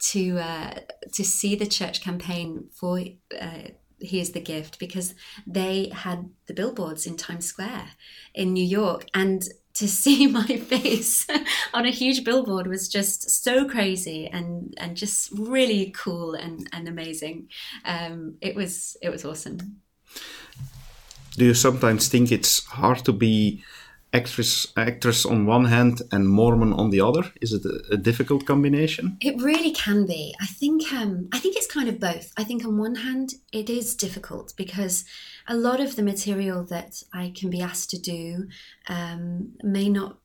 to 0.00 0.38
uh, 0.38 0.80
to 1.12 1.24
see 1.24 1.54
the 1.54 1.66
church 1.66 2.00
campaign 2.00 2.68
for 2.72 3.00
uh, 3.38 3.68
here's 4.00 4.30
the 4.30 4.40
gift 4.40 4.78
because 4.78 5.14
they 5.46 5.90
had 5.92 6.30
the 6.46 6.54
billboards 6.54 7.06
in 7.06 7.16
Times 7.16 7.46
Square 7.46 7.90
in 8.34 8.52
New 8.52 8.64
York. 8.64 9.06
And 9.14 9.42
to 9.74 9.88
see 10.02 10.26
my 10.26 10.46
face 10.46 11.26
on 11.74 11.86
a 11.86 11.90
huge 11.90 12.24
billboard 12.24 12.66
was 12.66 12.88
just 12.88 13.30
so 13.30 13.68
crazy 13.68 14.26
and 14.26 14.74
and 14.78 14.96
just 14.96 15.30
really 15.32 15.92
cool 15.96 16.34
and, 16.34 16.68
and 16.72 16.88
amazing. 16.88 17.48
Um, 17.84 18.36
it 18.40 18.54
was 18.54 18.96
it 19.02 19.10
was 19.10 19.24
awesome. 19.24 19.80
Do 21.36 21.44
you 21.44 21.54
sometimes 21.54 22.08
think 22.08 22.32
it's 22.32 22.64
hard 22.64 23.04
to 23.04 23.12
be 23.12 23.62
actress 24.12 24.66
actress 24.76 25.24
on 25.24 25.46
one 25.46 25.66
hand 25.66 26.02
and 26.10 26.28
Mormon 26.28 26.72
on 26.72 26.90
the 26.90 27.00
other? 27.00 27.32
Is 27.40 27.52
it 27.52 27.64
a, 27.64 27.94
a 27.94 27.96
difficult 27.96 28.46
combination? 28.46 29.16
It 29.20 29.40
really 29.40 29.72
can 29.72 30.06
be. 30.06 30.34
I 30.40 30.46
think 30.46 30.92
um, 30.92 31.28
I 31.32 31.38
think 31.38 31.56
it's 31.56 31.72
kind 31.72 31.88
of 31.88 32.00
both. 32.00 32.32
I 32.36 32.44
think 32.44 32.64
on 32.64 32.78
one 32.78 32.96
hand 32.96 33.34
it 33.52 33.70
is 33.70 33.94
difficult 33.94 34.54
because 34.56 35.04
a 35.48 35.54
lot 35.54 35.80
of 35.80 35.96
the 35.96 36.02
material 36.02 36.64
that 36.64 37.02
I 37.12 37.32
can 37.36 37.50
be 37.50 37.62
asked 37.62 37.90
to 37.90 37.98
do 37.98 38.48
um, 38.88 39.52
may 39.62 39.88
not 39.88 40.18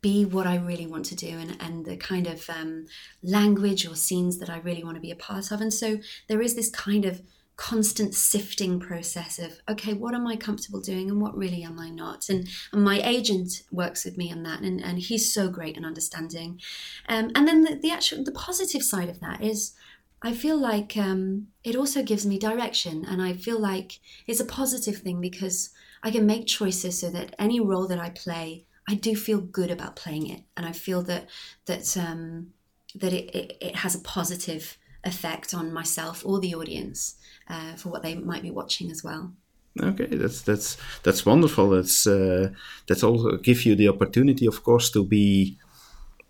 be 0.00 0.24
what 0.24 0.48
I 0.48 0.56
really 0.56 0.86
want 0.86 1.04
to 1.06 1.14
do 1.14 1.28
and, 1.28 1.56
and 1.60 1.84
the 1.84 1.96
kind 1.96 2.26
of 2.26 2.50
um, 2.50 2.86
language 3.22 3.86
or 3.86 3.94
scenes 3.94 4.38
that 4.38 4.50
I 4.50 4.58
really 4.58 4.82
want 4.82 4.96
to 4.96 5.00
be 5.00 5.12
a 5.12 5.16
part 5.16 5.52
of. 5.52 5.60
And 5.60 5.72
so 5.72 5.98
there 6.28 6.42
is 6.42 6.56
this 6.56 6.70
kind 6.70 7.04
of 7.04 7.22
constant 7.62 8.12
sifting 8.12 8.80
process 8.80 9.38
of 9.38 9.60
okay 9.70 9.94
what 9.94 10.16
am 10.16 10.26
i 10.26 10.34
comfortable 10.34 10.80
doing 10.80 11.08
and 11.08 11.20
what 11.20 11.38
really 11.38 11.62
am 11.62 11.78
i 11.78 11.88
not? 11.90 12.28
And, 12.28 12.48
and 12.72 12.82
my 12.82 13.00
agent 13.04 13.62
works 13.70 14.04
with 14.04 14.18
me 14.18 14.32
on 14.32 14.42
that 14.42 14.62
and, 14.62 14.82
and 14.82 14.98
he's 14.98 15.32
so 15.32 15.48
great 15.48 15.76
and 15.76 15.86
understanding. 15.86 16.60
Um, 17.08 17.30
and 17.36 17.46
then 17.46 17.62
the, 17.62 17.76
the 17.76 17.92
actual 17.92 18.24
the 18.24 18.32
positive 18.32 18.82
side 18.82 19.08
of 19.08 19.20
that 19.20 19.40
is 19.44 19.74
i 20.22 20.32
feel 20.32 20.58
like 20.58 20.96
um, 20.96 21.46
it 21.62 21.76
also 21.76 22.02
gives 22.02 22.26
me 22.26 22.36
direction 22.36 23.04
and 23.08 23.22
i 23.22 23.32
feel 23.32 23.60
like 23.60 24.00
it's 24.26 24.40
a 24.40 24.54
positive 24.60 24.98
thing 24.98 25.20
because 25.20 25.70
i 26.02 26.10
can 26.10 26.26
make 26.26 26.48
choices 26.48 26.98
so 26.98 27.10
that 27.10 27.32
any 27.38 27.60
role 27.60 27.86
that 27.86 28.00
i 28.00 28.10
play 28.10 28.66
i 28.88 28.94
do 28.94 29.14
feel 29.14 29.40
good 29.40 29.70
about 29.70 29.94
playing 29.94 30.28
it. 30.28 30.42
And 30.56 30.66
i 30.66 30.72
feel 30.72 31.02
that 31.02 31.28
that 31.66 31.96
um, 31.96 32.54
that 32.96 33.12
it, 33.12 33.26
it, 33.34 33.56
it 33.60 33.76
has 33.76 33.94
a 33.94 34.00
positive 34.00 34.78
effect 35.04 35.54
on 35.54 35.72
myself 35.72 36.24
or 36.24 36.40
the 36.40 36.54
audience 36.54 37.16
uh, 37.48 37.74
for 37.74 37.90
what 37.90 38.02
they 38.02 38.14
might 38.14 38.42
be 38.42 38.50
watching 38.50 38.90
as 38.90 39.02
well. 39.02 39.32
Okay, 39.80 40.06
that's 40.06 40.42
that's 40.42 40.76
that's 41.02 41.24
wonderful. 41.24 41.70
That's 41.70 42.06
uh, 42.06 42.50
that's 42.86 43.02
also 43.02 43.38
give 43.38 43.64
you 43.64 43.74
the 43.74 43.88
opportunity, 43.88 44.46
of 44.46 44.62
course, 44.62 44.90
to 44.90 45.04
be 45.04 45.56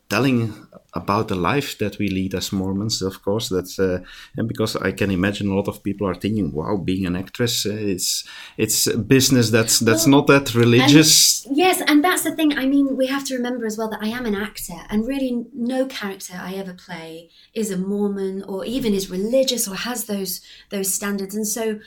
telling 0.09 0.55
about 0.95 1.29
the 1.29 1.35
life 1.35 1.79
that 1.79 1.99
we 1.99 2.09
lead 2.09 2.35
as 2.35 2.53
Mormons, 2.53 3.01
of 3.03 3.23
course. 3.23 3.49
That's 3.49 3.79
uh, 3.79 4.01
and 4.37 4.49
because 4.49 4.77
I 4.77 4.93
can 4.93 5.11
imagine 5.11 5.49
a 5.49 5.55
lot 5.55 5.69
of 5.69 5.83
people 5.83 6.07
are 6.07 6.15
thinking, 6.15 6.53
"Wow, 6.53 6.77
being 6.77 7.07
an 7.07 7.17
actress, 7.17 7.65
uh, 7.65 7.71
it's 7.73 8.25
it's 8.59 8.87
a 8.87 8.99
business 8.99 9.51
that's 9.51 9.79
that's 9.81 10.07
well, 10.07 10.19
not 10.19 10.27
that 10.27 10.55
religious." 10.55 11.47
And, 11.47 11.57
yes, 11.57 11.83
and 11.87 12.05
that's 12.05 12.23
the 12.23 12.37
thing. 12.37 12.57
I 12.59 12.67
mean, 12.67 12.97
we 12.97 13.07
have 13.07 13.25
to 13.25 13.37
remember 13.37 13.65
as 13.65 13.79
well 13.79 13.89
that 13.91 14.03
I 14.03 14.09
am 14.09 14.27
an 14.27 14.35
actor, 14.35 14.81
and 14.91 15.07
really, 15.07 15.47
no 15.55 15.87
character 15.87 16.35
I 16.39 16.55
ever 16.55 16.75
play 16.75 17.31
is 17.55 17.71
a 17.71 17.79
Mormon 17.79 18.43
or 18.45 18.65
even 18.65 18.93
is 18.95 19.11
religious 19.11 19.67
or 19.67 19.77
has 19.77 20.05
those 20.05 20.41
those 20.71 20.93
standards. 20.93 21.35
And 21.35 21.47
so, 21.47 21.81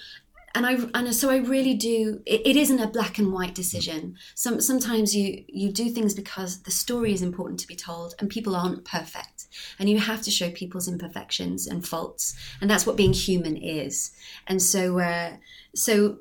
and 0.56 0.66
I 0.66 0.78
and 0.94 1.14
so 1.14 1.30
I 1.30 1.38
really 1.38 1.74
do. 1.74 2.22
It, 2.26 2.42
it 2.46 2.56
isn't 2.56 2.80
a 2.80 2.88
black 2.88 3.20
and 3.20 3.32
white 3.32 3.54
decision. 3.54 4.16
Some 4.34 4.62
sometimes 4.62 5.16
you 5.16 5.44
you 5.48 5.72
do 5.72 5.90
things 5.90 6.14
because 6.14 6.64
the 6.64 6.72
story 6.72 7.14
is 7.14 7.22
important 7.22 7.60
to 7.60 7.68
be 7.68 7.76
told, 7.76 8.16
and 8.20 8.30
people 8.30 8.56
aren't 8.56 8.86
perfect, 8.86 9.48
and 9.78 9.90
you 9.90 10.00
have 10.00 10.22
to 10.24 10.32
show 10.32 10.50
people's 10.50 10.88
imperfections 10.88 11.68
and 11.68 11.86
faults, 11.86 12.36
and 12.62 12.70
that's 12.70 12.88
what 12.88 12.96
being 12.96 13.14
human 13.14 13.58
is. 13.58 14.12
And 14.48 14.62
so 14.62 15.00
uh, 15.00 15.34
so 15.76 16.18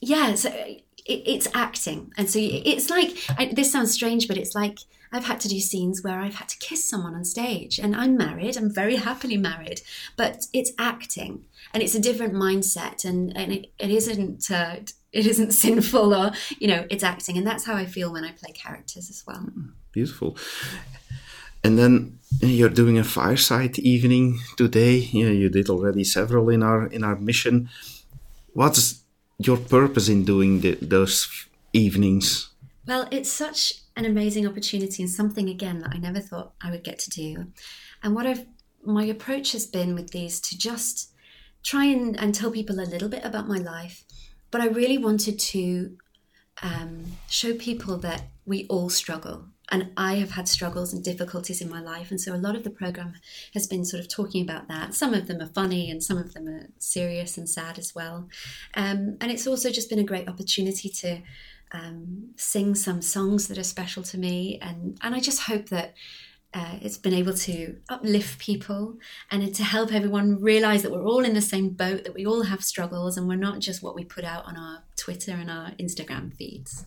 yeah, 0.00 0.36
so 0.36 0.48
it, 0.50 0.84
it's 1.04 1.48
acting, 1.52 2.12
and 2.16 2.30
so 2.30 2.38
it's 2.40 2.88
like 2.88 3.16
I, 3.36 3.52
this 3.52 3.72
sounds 3.72 3.92
strange, 3.92 4.28
but 4.28 4.38
it's 4.38 4.54
like 4.54 4.78
I've 5.12 5.24
had 5.24 5.40
to 5.40 5.48
do 5.48 5.60
scenes 5.60 6.02
where 6.02 6.20
I've 6.20 6.36
had 6.36 6.48
to 6.48 6.58
kiss 6.58 6.88
someone 6.88 7.14
on 7.14 7.24
stage, 7.24 7.78
and 7.78 7.94
I'm 7.94 8.16
married. 8.16 8.56
I'm 8.56 8.72
very 8.72 8.96
happily 8.96 9.36
married, 9.36 9.82
but 10.16 10.46
it's 10.52 10.72
acting, 10.78 11.44
and 11.72 11.82
it's 11.82 11.94
a 11.94 12.00
different 12.00 12.34
mindset, 12.34 13.04
and 13.04 13.36
and 13.36 13.52
it, 13.52 13.72
it 13.78 13.90
isn't. 13.90 14.50
Uh, 14.50 14.76
it 15.12 15.26
isn't 15.26 15.52
sinful 15.64 16.14
or 16.14 16.32
you 16.58 16.66
know 16.66 16.86
it's 16.90 17.04
acting 17.04 17.36
and 17.36 17.46
that's 17.46 17.66
how 17.66 17.74
i 17.74 17.84
feel 17.84 18.10
when 18.12 18.24
i 18.24 18.32
play 18.32 18.50
characters 18.52 19.10
as 19.10 19.22
well 19.26 19.46
beautiful 19.92 20.36
and 21.62 21.78
then 21.78 22.18
you're 22.40 22.68
doing 22.70 22.98
a 22.98 23.04
fireside 23.04 23.78
evening 23.78 24.40
today 24.56 24.96
you, 24.96 25.26
know, 25.26 25.32
you 25.32 25.48
did 25.50 25.68
already 25.68 26.02
several 26.02 26.48
in 26.48 26.62
our 26.62 26.86
in 26.86 27.04
our 27.04 27.16
mission 27.16 27.68
what's 28.54 29.02
your 29.38 29.56
purpose 29.56 30.08
in 30.08 30.24
doing 30.24 30.60
the, 30.60 30.74
those 30.80 31.46
evenings 31.72 32.51
well 32.86 33.08
it's 33.10 33.30
such 33.30 33.74
an 33.96 34.04
amazing 34.04 34.46
opportunity 34.46 35.02
and 35.02 35.10
something 35.10 35.48
again 35.48 35.80
that 35.80 35.92
i 35.92 35.98
never 35.98 36.20
thought 36.20 36.52
i 36.62 36.70
would 36.70 36.84
get 36.84 36.98
to 36.98 37.10
do 37.10 37.46
and 38.02 38.14
what 38.14 38.26
i've 38.26 38.46
my 38.84 39.04
approach 39.04 39.52
has 39.52 39.66
been 39.66 39.94
with 39.94 40.10
these 40.10 40.40
to 40.40 40.58
just 40.58 41.12
try 41.62 41.84
and, 41.84 42.18
and 42.18 42.34
tell 42.34 42.50
people 42.50 42.80
a 42.80 42.82
little 42.82 43.08
bit 43.08 43.24
about 43.24 43.46
my 43.46 43.58
life 43.58 44.04
but 44.52 44.60
I 44.60 44.66
really 44.66 44.98
wanted 44.98 45.40
to 45.40 45.96
um, 46.62 47.04
show 47.28 47.54
people 47.54 47.96
that 47.98 48.28
we 48.46 48.66
all 48.68 48.90
struggle. 48.90 49.46
And 49.70 49.90
I 49.96 50.16
have 50.16 50.32
had 50.32 50.48
struggles 50.48 50.92
and 50.92 51.02
difficulties 51.02 51.62
in 51.62 51.70
my 51.70 51.80
life. 51.80 52.10
And 52.10 52.20
so 52.20 52.34
a 52.34 52.36
lot 52.36 52.54
of 52.54 52.62
the 52.62 52.70
program 52.70 53.14
has 53.54 53.66
been 53.66 53.86
sort 53.86 54.02
of 54.02 54.08
talking 54.08 54.42
about 54.42 54.68
that. 54.68 54.92
Some 54.92 55.14
of 55.14 55.26
them 55.26 55.40
are 55.40 55.46
funny 55.54 55.90
and 55.90 56.04
some 56.04 56.18
of 56.18 56.34
them 56.34 56.46
are 56.46 56.66
serious 56.78 57.38
and 57.38 57.48
sad 57.48 57.78
as 57.78 57.94
well. 57.94 58.28
Um, 58.74 59.16
and 59.22 59.30
it's 59.30 59.46
also 59.46 59.70
just 59.70 59.88
been 59.88 59.98
a 59.98 60.04
great 60.04 60.28
opportunity 60.28 60.90
to 60.90 61.22
um, 61.72 62.30
sing 62.36 62.74
some 62.74 63.02
songs 63.02 63.48
that 63.48 63.58
are 63.58 63.64
special 63.64 64.02
to 64.04 64.18
me. 64.18 64.58
And, 64.60 64.98
and 65.02 65.14
I 65.14 65.20
just 65.20 65.42
hope 65.42 65.68
that 65.70 65.94
uh, 66.54 66.76
it's 66.82 66.98
been 66.98 67.14
able 67.14 67.32
to 67.32 67.76
uplift 67.88 68.38
people 68.38 68.98
and 69.30 69.54
to 69.54 69.64
help 69.64 69.92
everyone 69.92 70.40
realize 70.40 70.82
that 70.82 70.92
we're 70.92 71.06
all 71.06 71.24
in 71.24 71.32
the 71.34 71.40
same 71.40 71.70
boat, 71.70 72.04
that 72.04 72.14
we 72.14 72.26
all 72.26 72.42
have 72.42 72.62
struggles, 72.62 73.16
and 73.16 73.26
we're 73.26 73.36
not 73.36 73.60
just 73.60 73.82
what 73.82 73.94
we 73.94 74.04
put 74.04 74.24
out 74.24 74.44
on 74.44 74.56
our 74.56 74.82
Twitter 74.96 75.32
and 75.32 75.50
our 75.50 75.70
Instagram 75.80 76.34
feeds 76.34 76.84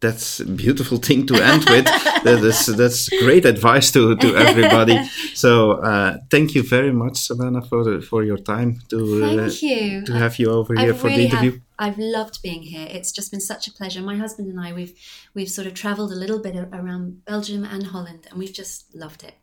that's 0.00 0.40
a 0.40 0.44
beautiful 0.44 0.98
thing 0.98 1.26
to 1.26 1.34
end 1.34 1.64
with. 1.70 1.84
that 2.24 2.40
is 2.44 2.66
that's 2.66 3.08
great 3.08 3.44
advice 3.44 3.90
to, 3.92 4.16
to 4.16 4.36
everybody. 4.36 4.98
So 5.34 5.72
uh, 5.72 6.16
thank 6.30 6.54
you 6.54 6.62
very 6.62 6.92
much, 6.92 7.16
Savannah, 7.18 7.62
for 7.62 8.00
for 8.00 8.24
your 8.24 8.38
time 8.38 8.80
to 8.88 8.98
uh, 9.24 9.36
thank 9.36 9.62
you 9.62 10.04
to 10.04 10.12
have 10.12 10.38
you 10.38 10.48
over 10.50 10.74
here 10.74 10.94
I've 10.94 11.00
for 11.00 11.08
really 11.08 11.26
the 11.26 11.28
interview. 11.28 11.52
Have, 11.52 11.60
I've 11.78 11.98
loved 11.98 12.40
being 12.42 12.62
here. 12.62 12.86
It's 12.90 13.12
just 13.12 13.30
been 13.30 13.40
such 13.40 13.68
a 13.68 13.72
pleasure. 13.72 14.02
My 14.02 14.16
husband 14.16 14.48
and 14.48 14.66
I 14.66 14.72
we've 14.72 14.94
we've 15.34 15.50
sort 15.50 15.66
of 15.66 15.74
travelled 15.74 16.12
a 16.12 16.18
little 16.18 16.40
bit 16.40 16.54
around 16.72 17.24
Belgium 17.24 17.64
and 17.64 17.86
Holland, 17.86 18.26
and 18.30 18.38
we've 18.38 18.54
just 18.54 18.94
loved 18.94 19.22
it. 19.22 19.34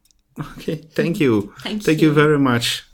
Okay, 0.58 0.76
thank 0.76 1.18
you. 1.18 1.54
thank, 1.62 1.84
thank 1.84 2.00
you. 2.00 2.08
you 2.08 2.14
very 2.14 2.40
much. 2.40 2.92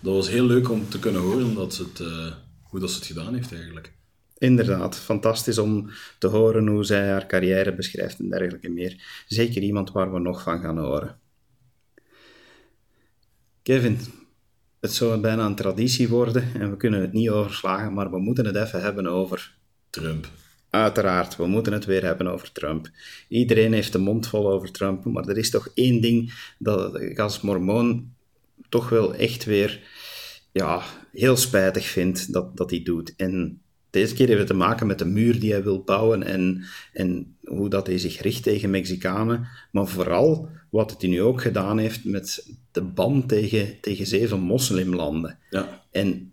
Dat 0.00 0.14
was 0.14 0.28
heel 0.28 0.44
leuk 0.44 0.70
om 0.70 0.88
te 0.88 0.98
kunnen 0.98 1.20
horen 1.20 1.54
dat 1.54 1.76
het, 1.76 2.00
uh, 2.00 2.32
hoe 2.62 2.80
dat 2.80 2.90
ze 2.90 2.96
het 2.96 3.06
gedaan 3.06 3.34
heeft 3.34 3.52
eigenlijk. 3.52 3.92
Inderdaad, 4.38 4.96
fantastisch 4.96 5.58
om 5.58 5.90
te 6.18 6.26
horen 6.26 6.66
hoe 6.66 6.84
zij 6.84 7.08
haar 7.08 7.26
carrière 7.26 7.74
beschrijft 7.74 8.18
en 8.18 8.28
dergelijke 8.28 8.68
meer. 8.68 9.24
Zeker 9.26 9.62
iemand 9.62 9.92
waar 9.92 10.12
we 10.12 10.18
nog 10.18 10.42
van 10.42 10.60
gaan 10.60 10.78
horen. 10.78 11.18
Kevin, 13.62 13.98
het 14.80 14.92
zou 14.92 15.20
bijna 15.20 15.46
een 15.46 15.54
traditie 15.54 16.08
worden 16.08 16.44
en 16.54 16.70
we 16.70 16.76
kunnen 16.76 17.00
het 17.00 17.12
niet 17.12 17.30
overslagen, 17.30 17.92
maar 17.92 18.10
we 18.10 18.18
moeten 18.18 18.46
het 18.46 18.56
even 18.56 18.82
hebben 18.82 19.06
over 19.06 19.54
Trump. 19.90 20.28
Uiteraard, 20.70 21.36
we 21.36 21.46
moeten 21.46 21.72
het 21.72 21.84
weer 21.84 22.04
hebben 22.04 22.26
over 22.26 22.52
Trump. 22.52 22.90
Iedereen 23.28 23.72
heeft 23.72 23.92
de 23.92 23.98
mond 23.98 24.26
vol 24.26 24.50
over 24.50 24.72
Trump, 24.72 25.04
maar 25.04 25.28
er 25.28 25.38
is 25.38 25.50
toch 25.50 25.68
één 25.74 26.00
ding 26.00 26.32
dat 26.58 27.00
ik 27.00 27.18
als 27.18 27.40
mormoon 27.40 28.12
toch 28.68 28.88
wel 28.88 29.14
echt 29.14 29.44
weer 29.44 29.80
ja, 30.52 30.82
heel 31.12 31.36
spijtig 31.36 31.84
vind 31.84 32.32
dat, 32.32 32.56
dat 32.56 32.70
hij 32.70 32.82
doet. 32.82 33.14
En 33.16 33.60
deze 33.90 34.14
keer 34.14 34.26
heeft 34.26 34.38
het 34.38 34.46
te 34.46 34.54
maken 34.54 34.86
met 34.86 34.98
de 34.98 35.04
muur 35.04 35.40
die 35.40 35.52
hij 35.52 35.62
wil 35.62 35.82
bouwen 35.82 36.22
en, 36.22 36.64
en 36.92 37.36
hoe 37.44 37.68
dat 37.68 37.86
hij 37.86 37.98
zich 37.98 38.20
richt 38.20 38.42
tegen 38.42 38.70
Mexicanen. 38.70 39.46
Maar 39.72 39.86
vooral 39.86 40.48
wat 40.70 40.90
het 40.90 41.02
nu 41.02 41.22
ook 41.22 41.42
gedaan 41.42 41.78
heeft 41.78 42.04
met 42.04 42.48
de 42.72 42.82
ban 42.82 43.26
tegen, 43.26 43.80
tegen 43.80 44.06
zeven 44.06 44.40
moslimlanden. 44.40 45.38
Ja. 45.50 45.82
En 45.90 46.32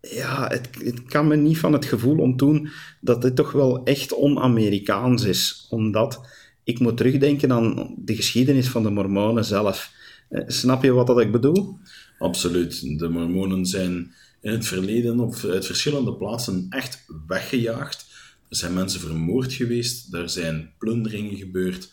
ja, 0.00 0.46
het, 0.48 0.68
het 0.84 1.02
kan 1.02 1.26
me 1.26 1.36
niet 1.36 1.58
van 1.58 1.72
het 1.72 1.84
gevoel 1.84 2.18
ontdoen 2.18 2.68
dat 3.00 3.22
dit 3.22 3.36
toch 3.36 3.52
wel 3.52 3.84
echt 3.84 4.12
on-Amerikaans 4.12 5.24
is. 5.24 5.66
Omdat 5.70 6.26
ik 6.64 6.78
moet 6.78 6.96
terugdenken 6.96 7.52
aan 7.52 7.94
de 7.96 8.16
geschiedenis 8.16 8.68
van 8.68 8.82
de 8.82 8.90
Mormonen 8.90 9.44
zelf. 9.44 9.92
Eh, 10.28 10.42
snap 10.46 10.82
je 10.82 10.92
wat 10.92 11.06
dat 11.06 11.20
ik 11.20 11.32
bedoel? 11.32 11.78
Absoluut. 12.18 12.98
De 12.98 13.08
Mormonen 13.08 13.66
zijn 13.66 14.12
in 14.40 14.50
het 14.50 14.66
verleden 14.66 15.20
op 15.20 15.34
uit 15.44 15.66
verschillende 15.66 16.14
plaatsen 16.14 16.66
echt 16.68 17.04
weggejaagd. 17.26 18.06
Er 18.48 18.56
zijn 18.56 18.74
mensen 18.74 19.00
vermoord 19.00 19.52
geweest, 19.52 20.14
er 20.14 20.28
zijn 20.28 20.70
plunderingen 20.78 21.36
gebeurd. 21.36 21.90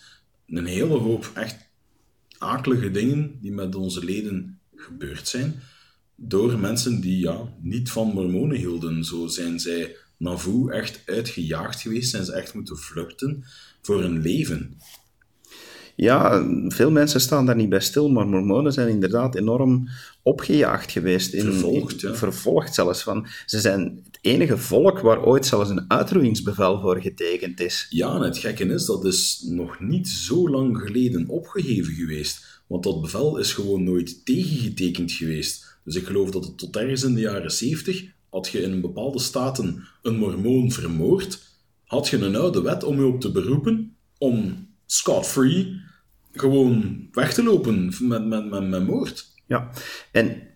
Een 0.47 0.65
hele 0.65 0.97
hoop 0.97 1.31
echt 1.33 1.64
akelige 2.37 2.91
dingen 2.91 3.37
die 3.41 3.51
met 3.51 3.75
onze 3.75 4.05
leden 4.05 4.59
gebeurd 4.75 5.27
zijn. 5.27 5.59
Door 6.15 6.59
mensen 6.59 7.01
die 7.01 7.19
ja, 7.19 7.53
niet 7.61 7.91
van 7.91 8.07
mormonen 8.07 8.57
hielden. 8.57 9.03
Zo 9.03 9.27
zijn 9.27 9.59
zij 9.59 9.95
Nauvoo 10.17 10.69
echt 10.69 11.01
uitgejaagd 11.05 11.81
geweest, 11.81 12.09
zijn 12.09 12.25
ze 12.25 12.33
echt 12.33 12.53
moeten 12.53 12.77
vluchten 12.77 13.43
voor 13.81 14.01
hun 14.01 14.21
leven. 14.21 14.77
Ja, 15.95 16.45
veel 16.67 16.91
mensen 16.91 17.21
staan 17.21 17.45
daar 17.45 17.55
niet 17.55 17.69
bij 17.69 17.79
stil, 17.79 18.09
maar 18.09 18.27
mormonen 18.27 18.73
zijn 18.73 18.87
inderdaad 18.87 19.35
enorm 19.35 19.89
opgejaagd 20.21 20.91
geweest. 20.91 21.33
In, 21.33 21.41
vervolgd, 21.41 22.01
ja. 22.01 22.15
Vervolgd 22.15 22.73
zelfs. 22.73 23.03
Van, 23.03 23.27
ze 23.45 23.59
zijn 23.59 24.03
enige 24.25 24.57
volk 24.57 24.99
waar 24.99 25.25
ooit 25.25 25.45
zelfs 25.45 25.69
een 25.69 25.85
uitroeiingsbevel 25.87 26.79
voor 26.79 27.01
getekend 27.01 27.59
is. 27.59 27.87
Ja, 27.89 28.15
en 28.15 28.21
het 28.21 28.37
gekke 28.37 28.65
is, 28.65 28.85
dat 28.85 29.05
is 29.05 29.45
nog 29.47 29.79
niet 29.79 30.07
zo 30.07 30.49
lang 30.49 30.77
geleden 30.77 31.27
opgeheven 31.27 31.93
geweest. 31.93 32.61
Want 32.67 32.83
dat 32.83 33.01
bevel 33.01 33.37
is 33.37 33.53
gewoon 33.53 33.83
nooit 33.83 34.25
tegengetekend 34.25 35.11
geweest. 35.11 35.77
Dus 35.83 35.95
ik 35.95 36.05
geloof 36.05 36.31
dat 36.31 36.45
het 36.45 36.57
tot 36.57 36.75
ergens 36.75 37.03
in 37.03 37.13
de 37.13 37.21
jaren 37.21 37.51
70 37.51 38.05
had 38.29 38.47
je 38.47 38.61
in 38.61 38.81
bepaalde 38.81 39.19
staten 39.19 39.87
een 40.01 40.17
mormoon 40.17 40.71
vermoord, 40.71 41.39
had 41.85 42.07
je 42.07 42.17
een 42.17 42.35
oude 42.35 42.61
wet 42.61 42.83
om 42.83 42.99
je 42.99 43.05
op 43.05 43.21
te 43.21 43.31
beroepen 43.31 43.95
om 44.17 44.67
scot-free 44.85 45.81
gewoon 46.31 47.07
weg 47.11 47.33
te 47.33 47.43
lopen 47.43 47.93
met, 47.99 48.25
met, 48.25 48.49
met, 48.49 48.69
met 48.69 48.87
moord. 48.87 49.33
Ja, 49.47 49.69
en 50.11 50.54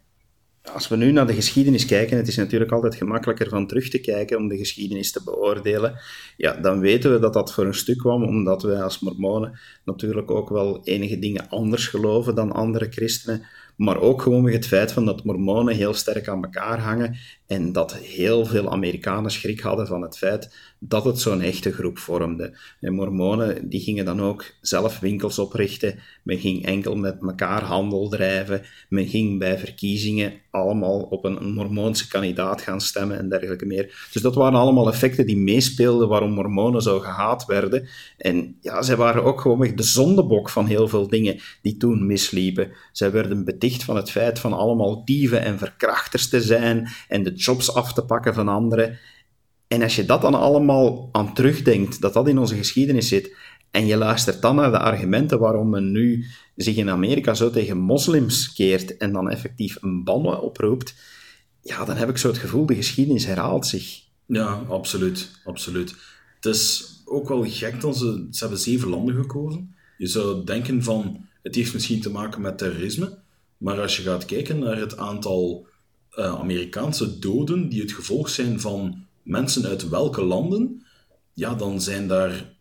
als 0.64 0.88
we 0.88 0.96
nu 0.96 1.12
naar 1.12 1.28
de 1.28 1.34
geschiedenis 1.34 1.86
kijken, 1.86 2.18
het 2.18 2.28
is 2.28 2.36
natuurlijk 2.36 2.72
altijd 2.72 2.96
gemakkelijker 2.96 3.50
van 3.50 3.68
terug 3.68 3.90
te 3.90 4.00
kijken 4.00 4.38
om 4.38 4.48
de 4.48 4.58
geschiedenis 4.58 5.12
te 5.12 5.24
beoordelen, 5.24 6.00
ja, 6.38 6.54
dan 6.54 6.80
weten 6.80 7.12
we 7.12 7.20
dat 7.20 7.34
dat 7.34 7.54
voor 7.54 7.66
een 7.66 7.74
stuk 7.74 7.98
kwam 7.98 8.24
omdat 8.24 8.64
wij 8.64 8.84
als 8.84 9.00
mormonen 9.00 9.60
natuurlijk 9.86 10.32
ook 10.32 10.50
wel 10.50 10.84
enige 10.84 11.20
dingen 11.20 11.50
anders 11.50 11.88
geloven 11.88 12.36
dan 12.36 12.52
andere 12.52 12.88
christenen, 12.90 13.44
maar 13.80 14.02
ook 14.02 14.22
gewoon 14.22 14.50
het 14.50 14.68
feit 14.68 14.92
van 14.92 15.06
dat 15.06 15.24
mormonen 15.24 15.76
heel 15.76 15.94
sterk 15.94 16.28
aan 16.28 16.44
elkaar 16.44 16.80
hangen 16.80 17.16
en 17.48 17.72
dat 17.72 17.96
heel 17.96 18.46
veel 18.46 18.72
Amerikanen 18.72 19.32
schrik 19.32 19.60
hadden 19.60 19.88
van 19.88 20.02
het 20.02 20.18
feit 20.18 20.56
dat 20.80 21.06
het 21.06 21.20
zo'n 21.20 21.42
echte 21.42 21.72
groep 21.72 21.98
vormde. 21.98 22.58
En 22.80 22.94
mormonen 22.94 23.70
die 23.70 23.82
gingen 23.82 24.06
dan 24.06 24.22
ook 24.22 24.46
zelf 24.62 25.00
winkels 25.00 25.40
oprichten, 25.40 26.00
men 26.24 26.38
ging 26.38 26.66
enkel 26.66 26.96
met 26.96 27.18
elkaar 27.22 27.64
handel 27.64 28.10
drijven, 28.10 28.62
men 28.90 29.08
ging 29.08 29.40
bij 29.40 29.60
verkiezingen 29.60 30.34
allemaal 30.52 31.00
op 31.00 31.26
een, 31.26 31.54
mormoonse 31.54 32.08
kandidaat 32.08 32.62
gaan 32.62 32.82
stemmen 32.82 33.18
en 33.18 33.30
dergelijke 33.30 33.66
meer. 33.66 34.08
Dus 34.12 34.22
dat 34.22 34.36
waren 34.36 34.60
allemaal 34.60 34.88
effecten 34.88 35.26
die 35.26 35.38
meespeelden 35.38 36.08
waarom 36.08 36.32
mormonen 36.32 36.82
zo 36.82 37.00
gehaat 37.00 37.46
werden. 37.46 37.88
En 38.18 38.58
ja, 38.62 38.82
zij 38.82 38.96
waren 38.96 39.24
ook 39.24 39.42
gewoon 39.42 39.76
de 39.76 39.84
zondebok 39.84 40.50
van 40.50 40.66
heel 40.66 40.88
veel 40.88 41.08
dingen 41.08 41.40
die 41.62 41.78
toen 41.78 42.08
misliepen. 42.08 42.72
Zij 42.92 43.12
werden 43.12 43.46
beticht 43.46 43.69
van 43.78 43.96
het 43.96 44.12
feit 44.12 44.40
van 44.40 44.54
allemaal 44.54 45.06
dieven 45.06 45.42
en 45.42 45.58
verkrachters 45.58 46.30
te 46.30 46.42
zijn 46.42 46.90
en 47.08 47.24
de 47.24 47.34
jobs 47.34 47.74
af 47.74 47.94
te 47.94 48.06
pakken 48.06 48.34
van 48.34 48.48
anderen. 48.48 49.00
En 49.68 49.82
als 49.82 49.96
je 49.96 50.06
dat 50.06 50.22
dan 50.22 50.36
allemaal 50.36 51.10
aan 51.12 51.34
terugdenkt, 51.34 52.02
dat 52.02 52.14
dat 52.14 52.28
in 52.28 52.38
onze 52.38 52.56
geschiedenis 52.56 53.08
zit, 53.08 53.36
en 53.72 53.86
je 53.86 53.98
luistert 53.98 54.42
dan 54.42 54.56
naar 54.56 54.72
de 54.72 54.80
argumenten 54.80 55.40
waarom 55.40 55.70
men 55.70 55.92
nu 55.92 56.26
zich 56.56 56.76
in 56.76 56.90
Amerika 56.90 57.34
zo 57.34 57.50
tegen 57.50 57.78
moslims 57.78 58.54
keert 58.54 58.98
en 58.98 59.12
dan 59.12 59.30
effectief 59.30 59.78
een 59.82 60.04
ban 60.04 60.40
oproept, 60.40 60.96
ja, 61.62 61.86
dan 61.86 61.96
heb 61.96 62.10
ik 62.10 62.18
zo 62.18 62.28
het 62.28 62.38
gevoel, 62.38 62.66
de 62.66 62.76
geschiedenis 62.76 63.26
herhaalt 63.26 63.68
zich. 63.68 64.02
Ja, 64.26 64.64
absoluut. 64.68 65.30
absoluut. 65.44 65.96
Het 66.36 66.46
is 66.46 66.94
ook 67.06 67.28
wel 67.28 67.46
gek 67.50 67.82
dat 67.82 67.98
ze... 67.98 68.28
Ze 68.32 68.40
hebben 68.40 68.60
zeven 68.60 68.90
landen 68.90 69.16
gekozen. 69.16 69.76
Je 69.98 70.08
zou 70.08 70.44
denken 70.44 70.84
van, 70.84 71.26
het 71.42 71.56
heeft 71.56 71.74
misschien 71.74 72.02
te 72.02 72.12
maken 72.12 72.42
met 72.42 72.58
terrorisme, 72.58 73.18
maar 73.60 73.82
als 73.82 73.98
je 73.98 74.04
gaat 74.04 74.26
kijken 74.26 74.60
naar 74.60 74.78
het 74.78 74.98
aantal 74.98 75.68
uh, 76.18 76.26
Amerikaanse 76.26 77.20
doden 77.20 77.70
die 77.70 77.82
het 77.82 77.92
gevolg 77.92 78.30
zijn 78.30 78.60
van 78.60 79.06
mensen 79.24 79.66
uit 79.66 79.90
welke 79.90 80.24
landen, 80.24 80.86
ja, 81.34 81.54
dan 81.54 81.82
zijn 81.82 82.08
daar 82.08 82.54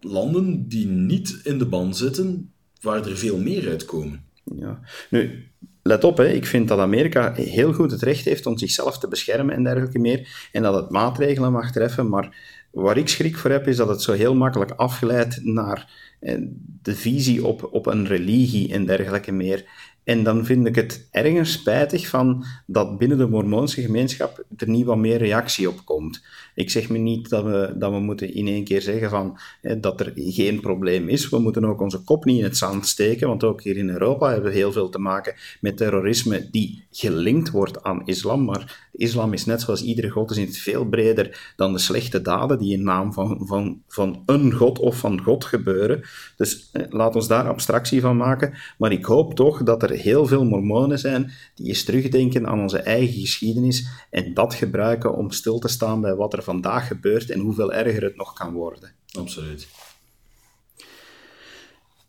landen 0.00 0.68
die 0.68 0.86
niet 0.86 1.40
in 1.44 1.58
de 1.58 1.66
ban 1.66 1.94
zitten, 1.94 2.52
waar 2.80 3.06
er 3.06 3.16
veel 3.16 3.38
meer 3.38 3.68
uitkomen. 3.68 4.24
Ja. 4.56 4.80
Nu, 5.10 5.50
let 5.82 6.04
op, 6.04 6.16
hè. 6.16 6.28
ik 6.28 6.46
vind 6.46 6.68
dat 6.68 6.78
Amerika 6.78 7.32
heel 7.32 7.72
goed 7.72 7.90
het 7.90 8.02
recht 8.02 8.24
heeft 8.24 8.46
om 8.46 8.58
zichzelf 8.58 8.98
te 8.98 9.08
beschermen 9.08 9.54
en 9.54 9.64
dergelijke 9.64 9.98
meer, 9.98 10.48
en 10.52 10.62
dat 10.62 10.74
het 10.74 10.90
maatregelen 10.90 11.52
mag 11.52 11.72
treffen, 11.72 12.08
maar 12.08 12.36
waar 12.70 12.96
ik 12.96 13.08
schrik 13.08 13.36
voor 13.36 13.50
heb, 13.50 13.68
is 13.68 13.76
dat 13.76 13.88
het 13.88 14.02
zo 14.02 14.12
heel 14.12 14.34
makkelijk 14.34 14.70
afgeleid 14.70 15.40
naar 15.42 15.90
eh, 16.20 16.38
de 16.82 16.94
visie 16.94 17.46
op, 17.46 17.68
op 17.72 17.86
een 17.86 18.06
religie 18.06 18.72
en 18.72 18.86
dergelijke 18.86 19.32
meer. 19.32 19.64
En 20.04 20.22
dan 20.22 20.44
vind 20.44 20.66
ik 20.66 20.74
het 20.74 21.08
ergens 21.10 21.52
spijtig 21.52 22.08
van 22.08 22.44
dat 22.66 22.98
binnen 22.98 23.18
de 23.18 23.26
Mormoonse 23.26 23.82
gemeenschap 23.82 24.44
er 24.56 24.68
niet 24.68 24.86
wat 24.86 24.96
meer 24.96 25.18
reactie 25.18 25.68
op 25.68 25.84
komt. 25.84 26.24
Ik 26.54 26.70
zeg 26.70 26.88
me 26.88 26.98
niet 26.98 27.28
dat 27.28 27.44
we, 27.44 27.74
dat 27.76 27.92
we 27.92 27.98
moeten 27.98 28.34
in 28.34 28.46
één 28.46 28.64
keer 28.64 28.82
zeggen 28.82 29.10
van, 29.10 29.38
dat 29.80 30.00
er 30.00 30.12
geen 30.14 30.60
probleem 30.60 31.08
is. 31.08 31.28
We 31.28 31.38
moeten 31.38 31.64
ook 31.64 31.80
onze 31.80 32.02
kop 32.02 32.24
niet 32.24 32.38
in 32.38 32.44
het 32.44 32.56
zand 32.56 32.86
steken, 32.86 33.28
want 33.28 33.44
ook 33.44 33.62
hier 33.62 33.76
in 33.76 33.90
Europa 33.90 34.30
hebben 34.30 34.50
we 34.50 34.56
heel 34.56 34.72
veel 34.72 34.88
te 34.88 34.98
maken 34.98 35.34
met 35.60 35.76
terrorisme 35.76 36.48
die 36.50 36.84
gelinkt 36.90 37.50
wordt 37.50 37.82
aan 37.82 38.06
islam. 38.06 38.44
Maar 38.44 38.90
islam 38.92 39.32
is 39.32 39.44
net 39.44 39.60
zoals 39.60 39.82
iedere 39.82 40.08
godsdienst 40.08 40.56
veel 40.56 40.84
breder 40.84 41.52
dan 41.56 41.72
de 41.72 41.78
slechte 41.78 42.22
daden 42.22 42.58
die 42.58 42.72
in 42.72 42.82
naam 42.82 43.12
van, 43.12 43.40
van, 43.42 43.82
van 43.88 44.22
een 44.26 44.52
god 44.52 44.78
of 44.78 44.98
van 44.98 45.22
God 45.22 45.44
gebeuren. 45.44 46.02
Dus 46.36 46.70
laat 46.88 47.14
ons 47.14 47.28
daar 47.28 47.48
abstractie 47.48 48.00
van 48.00 48.16
maken. 48.16 48.54
Maar 48.78 48.92
ik 48.92 49.04
hoop 49.04 49.34
toch 49.34 49.62
dat 49.62 49.82
er 49.82 49.90
heel 49.90 50.26
veel 50.26 50.44
mormonen 50.44 50.98
zijn 50.98 51.30
die 51.54 51.66
eens 51.68 51.84
terugdenken 51.84 52.46
aan 52.46 52.60
onze 52.60 52.78
eigen 52.78 53.20
geschiedenis 53.20 53.86
en 54.10 54.34
dat 54.34 54.54
gebruiken 54.54 55.16
om 55.16 55.30
stil 55.30 55.58
te 55.58 55.68
staan 55.68 56.00
bij 56.00 56.14
wat 56.14 56.32
er 56.32 56.41
vandaag 56.42 56.86
gebeurt 56.86 57.30
en 57.30 57.40
hoeveel 57.40 57.72
erger 57.72 58.02
het 58.02 58.16
nog 58.16 58.32
kan 58.32 58.52
worden. 58.52 58.92
Absoluut. 59.18 59.68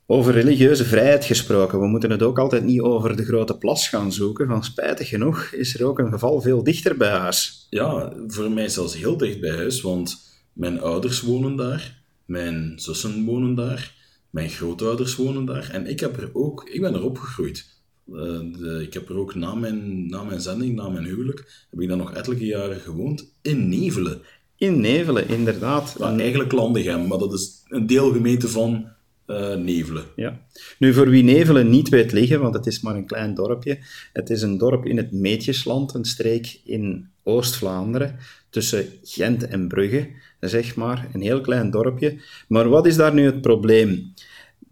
Over 0.06 0.34
religieuze 0.34 0.86
vrijheid 0.86 1.26
gesproken, 1.26 1.80
we 1.80 1.88
moeten 1.88 2.12
het 2.12 2.22
ook 2.22 2.40
altijd 2.40 2.64
niet 2.64 2.82
over 2.82 3.16
de 3.16 3.26
grote 3.26 3.58
plas 3.58 3.90
gaan 3.90 4.12
zoeken. 4.12 4.48
Van 4.48 4.64
spijtig 4.64 5.10
genoeg 5.10 5.44
is 5.44 5.80
er 5.80 5.86
ook 5.86 6.00
een 6.00 6.12
geval 6.12 6.42
veel 6.42 6.64
dichter 6.64 6.98
bij 6.98 7.12
huis. 7.12 7.68
Ja, 7.70 8.14
voor 8.28 8.52
mij 8.52 8.70
zelfs 8.70 8.98
heel 8.98 9.18
dicht 9.18 9.40
bij 9.40 9.56
huis, 9.56 9.82
want 9.82 10.18
mijn 10.54 10.82
ouders 10.82 11.22
wonen 11.22 11.56
daar, 11.56 12.02
mijn 12.26 12.74
zussen 12.76 13.26
wonen 13.26 13.56
daar, 13.56 13.94
mijn 14.30 14.50
grootouders 14.50 15.16
wonen 15.16 15.46
daar 15.46 15.70
en 15.70 15.88
ik, 15.88 16.00
heb 16.00 16.18
er 16.18 16.30
ook, 16.34 16.70
ik 16.70 16.82
ben 16.82 16.94
er 16.94 17.04
opgegroeid. 17.04 17.73
Uh, 18.12 18.40
de, 18.60 18.80
ik 18.82 18.94
heb 18.94 19.10
er 19.10 19.18
ook 19.18 19.36
na 19.36 19.56
mijn, 19.56 20.10
na 20.10 20.24
mijn 20.24 20.42
zending, 20.42 20.76
na 20.76 20.90
mijn 20.90 21.06
huwelijk, 21.06 21.66
heb 21.70 21.80
ik 21.80 21.88
dan 21.88 21.98
nog 21.98 22.14
ettelijke 22.14 22.46
jaren 22.46 22.80
gewoond 22.80 23.34
in 23.42 23.70
Nevelen. 23.70 24.22
In 24.58 24.82
Nevelen, 24.82 25.30
inderdaad. 25.30 25.96
Ja, 26.00 26.18
eigenlijk 26.18 26.52
Landegem, 26.52 27.08
maar 27.08 27.18
dat 27.18 27.34
is 27.34 27.64
een 27.68 27.88
deelgemeente 27.88 28.48
van 28.48 28.88
uh, 29.28 29.56
Nevelen. 29.56 30.04
Ja. 30.16 30.40
Nu, 30.80 30.94
voor 30.94 31.10
wie 31.10 31.24
Nevelen 31.24 31.70
niet 31.70 31.90
weet 31.90 32.12
liggen, 32.12 32.42
want 32.42 32.54
het 32.54 32.66
is 32.66 32.82
maar 32.82 32.96
een 32.96 33.06
klein 33.06 33.34
dorpje, 33.34 33.80
het 34.14 34.30
is 34.30 34.42
een 34.42 34.58
dorp 34.58 34.86
in 34.86 34.98
het 34.98 35.12
Meetjesland, 35.12 35.94
een 35.94 36.06
streek 36.06 36.60
in 36.66 37.10
Oost-Vlaanderen, 37.24 38.16
tussen 38.50 38.86
Gent 39.04 39.48
en 39.48 39.68
Brugge, 39.68 40.10
zeg 40.40 40.76
maar, 40.76 41.10
een 41.14 41.22
heel 41.22 41.42
klein 41.42 41.72
dorpje. 41.72 42.22
Maar 42.48 42.70
wat 42.70 42.86
is 42.86 42.96
daar 42.96 43.14
nu 43.14 43.26
het 43.26 43.42
probleem? 43.42 44.13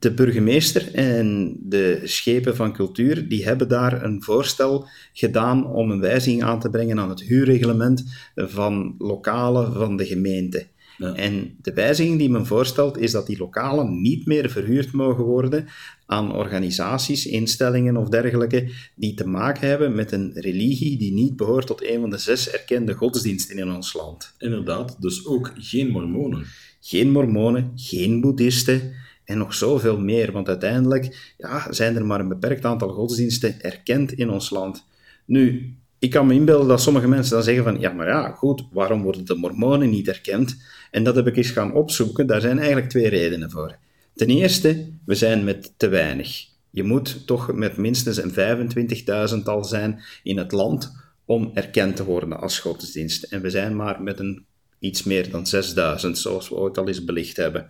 De 0.02 0.14
burgemeester 0.14 0.94
en 0.94 1.58
de 1.60 2.02
schepen 2.04 2.56
van 2.56 2.74
cultuur 2.74 3.28
die 3.28 3.44
hebben 3.44 3.68
daar 3.68 4.04
een 4.04 4.24
voorstel 4.24 4.88
gedaan 5.14 5.66
om 5.66 5.92
een 5.92 6.00
wijziging 6.00 6.44
aan 6.44 6.60
te 6.60 6.70
brengen 6.70 7.00
aan 7.00 7.10
het 7.10 7.22
huurreglement 7.22 8.04
van 8.36 8.96
lokalen 8.98 9.74
van 9.74 9.98
de 9.98 10.06
gemeente. 10.06 10.68
En 10.98 11.56
de 11.62 11.74
wijziging 11.74 12.18
die 12.18 12.30
men 12.30 12.46
voorstelt 12.46 12.98
is 12.98 13.12
dat 13.12 13.28
die 13.28 13.38
lokalen 13.38 14.02
niet 14.02 14.26
meer 14.26 14.50
verhuurd 14.50 14.92
mogen 14.92 15.24
worden 15.24 15.68
aan 16.06 16.36
organisaties, 16.36 17.26
instellingen 17.26 17.98
of 17.98 18.10
dergelijke 18.10 18.72
die 18.96 19.14
te 19.14 19.28
maken 19.28 19.68
hebben 19.68 19.96
met 19.96 20.12
een 20.12 20.32
religie 20.34 20.98
die 20.98 21.14
niet 21.14 21.36
behoort 21.36 21.68
tot 21.68 21.84
een 21.84 22.00
van 22.00 22.10
de 22.10 22.18
zes 22.18 22.50
erkende 22.50 22.94
godsdiensten 22.94 23.58
in 23.58 23.72
ons 23.72 23.94
land. 23.94 24.34
Inderdaad, 24.38 25.02
dus 25.02 25.26
ook 25.26 25.54
geen 25.58 25.90
mormonen. 25.90 26.46
Geen 26.80 27.12
mormonen, 27.12 27.72
geen 27.76 28.22
boeddhisten, 28.22 28.94
en 29.32 29.38
nog 29.38 29.54
zoveel 29.54 30.00
meer, 30.00 30.32
want 30.32 30.48
uiteindelijk 30.48 31.34
ja, 31.38 31.74
zijn 31.74 31.96
er 31.96 32.06
maar 32.06 32.20
een 32.20 32.28
beperkt 32.28 32.66
aantal 32.66 32.90
godsdiensten 32.90 33.62
erkend 33.62 34.12
in 34.12 34.30
ons 34.30 34.50
land. 34.50 34.86
Nu, 35.26 35.74
ik 36.00 36.10
kan 36.10 36.28
me 36.28 36.34
inbeelden 36.34 36.68
dat 36.68 36.82
sommige 36.82 37.08
mensen 37.08 37.34
dan 37.34 37.44
zeggen 37.44 37.64
van, 37.64 37.80
ja, 37.80 37.92
maar 37.92 38.08
ja, 38.08 38.32
goed, 38.32 38.64
waarom 38.72 39.02
worden 39.02 39.26
de 39.26 39.36
mormonen 39.36 39.90
niet 39.90 40.08
erkend? 40.08 40.58
En 40.92 41.04
dat 41.04 41.16
heb 41.16 41.28
ik 41.28 41.38
eens 41.38 41.50
gaan 41.50 41.74
opzoeken, 41.74 42.28
daar 42.28 42.42
zijn 42.42 42.58
eigenlijk 42.58 42.90
twee 42.90 43.08
redenen 43.08 43.52
voor. 43.52 43.78
Ten 44.16 44.30
eerste, 44.30 44.90
we 45.06 45.16
zijn 45.16 45.44
met 45.44 45.74
te 45.78 45.88
weinig. 45.88 46.46
Je 46.70 46.84
moet 46.84 47.28
toch 47.28 47.54
met 47.54 47.78
minstens 47.78 48.18
een 48.18 49.40
25.000-tal 49.40 49.64
zijn 49.64 50.02
in 50.24 50.38
het 50.38 50.52
land 50.52 50.92
om 51.26 51.52
erkend 51.54 51.96
te 51.96 52.04
worden 52.04 52.40
als 52.40 52.60
godsdienst. 52.60 53.24
En 53.24 53.42
we 53.42 53.50
zijn 53.50 53.76
maar 53.76 54.02
met 54.02 54.20
een 54.20 54.46
iets 54.80 55.04
meer 55.04 55.30
dan 55.30 55.48
6000, 55.48 56.18
zoals 56.18 56.50
we 56.50 56.56
ooit 56.56 56.78
al 56.78 56.88
eens 56.88 57.04
belicht 57.04 57.38
hebben. 57.38 57.70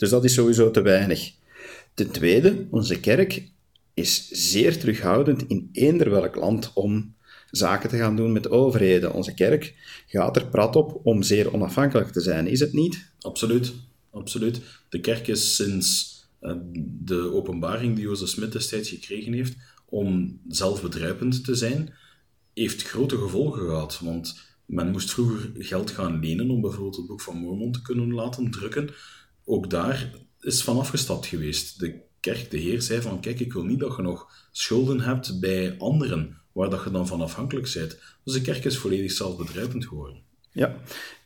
Dus 0.00 0.10
dat 0.10 0.24
is 0.24 0.34
sowieso 0.34 0.70
te 0.70 0.82
weinig. 0.82 1.32
Ten 1.94 2.10
tweede, 2.10 2.66
onze 2.70 3.00
kerk 3.00 3.42
is 3.94 4.28
zeer 4.28 4.78
terughoudend 4.78 5.46
in 5.46 5.68
eender 5.72 6.10
welk 6.10 6.36
land 6.36 6.70
om 6.74 7.14
zaken 7.50 7.88
te 7.88 7.96
gaan 7.96 8.16
doen 8.16 8.32
met 8.32 8.50
overheden. 8.50 9.12
Onze 9.12 9.34
kerk 9.34 9.74
gaat 10.06 10.36
er 10.36 10.46
prat 10.46 10.76
op 10.76 11.00
om 11.02 11.22
zeer 11.22 11.52
onafhankelijk 11.52 12.10
te 12.10 12.20
zijn, 12.20 12.46
is 12.46 12.60
het 12.60 12.72
niet? 12.72 13.12
Absoluut, 13.18 13.72
absoluut. 14.10 14.60
De 14.88 15.00
kerk 15.00 15.28
is 15.28 15.56
sinds 15.56 16.18
eh, 16.38 16.54
de 17.02 17.32
openbaring 17.32 17.94
die 17.94 18.04
Jozef 18.04 18.28
Smit 18.28 18.52
destijds 18.52 18.88
gekregen 18.88 19.32
heeft 19.32 19.56
om 19.88 20.40
zelfbedruipend 20.48 21.44
te 21.44 21.54
zijn, 21.54 21.94
heeft 22.54 22.82
grote 22.82 23.16
gevolgen 23.16 23.62
gehad. 23.62 23.98
Want 24.02 24.48
men 24.66 24.90
moest 24.90 25.10
vroeger 25.10 25.50
geld 25.54 25.90
gaan 25.90 26.20
lenen 26.20 26.50
om 26.50 26.60
bijvoorbeeld 26.60 26.96
het 26.96 27.06
Boek 27.06 27.20
van 27.20 27.36
Mormon 27.36 27.72
te 27.72 27.82
kunnen 27.82 28.12
laten 28.14 28.50
drukken 28.50 28.90
ook 29.44 29.70
daar 29.70 30.10
is 30.40 30.62
van 30.62 30.78
afgestapt 30.78 31.26
geweest. 31.26 31.78
De 31.78 32.00
kerk, 32.20 32.50
de 32.50 32.58
Heer, 32.58 32.82
zei 32.82 33.00
van, 33.00 33.20
kijk, 33.20 33.40
ik 33.40 33.52
wil 33.52 33.64
niet 33.64 33.80
dat 33.80 33.96
je 33.96 34.02
nog 34.02 34.48
schulden 34.52 35.00
hebt 35.00 35.40
bij 35.40 35.78
anderen, 35.78 36.38
waar 36.52 36.70
dat 36.70 36.84
je 36.84 36.90
dan 36.90 37.06
van 37.06 37.20
afhankelijk 37.20 37.72
bent. 37.74 37.98
Dus 38.24 38.34
de 38.34 38.40
kerk 38.40 38.64
is 38.64 38.78
volledig 38.78 39.12
zelfbedrijvend 39.12 39.86
geworden. 39.86 40.22
Ja, 40.52 40.76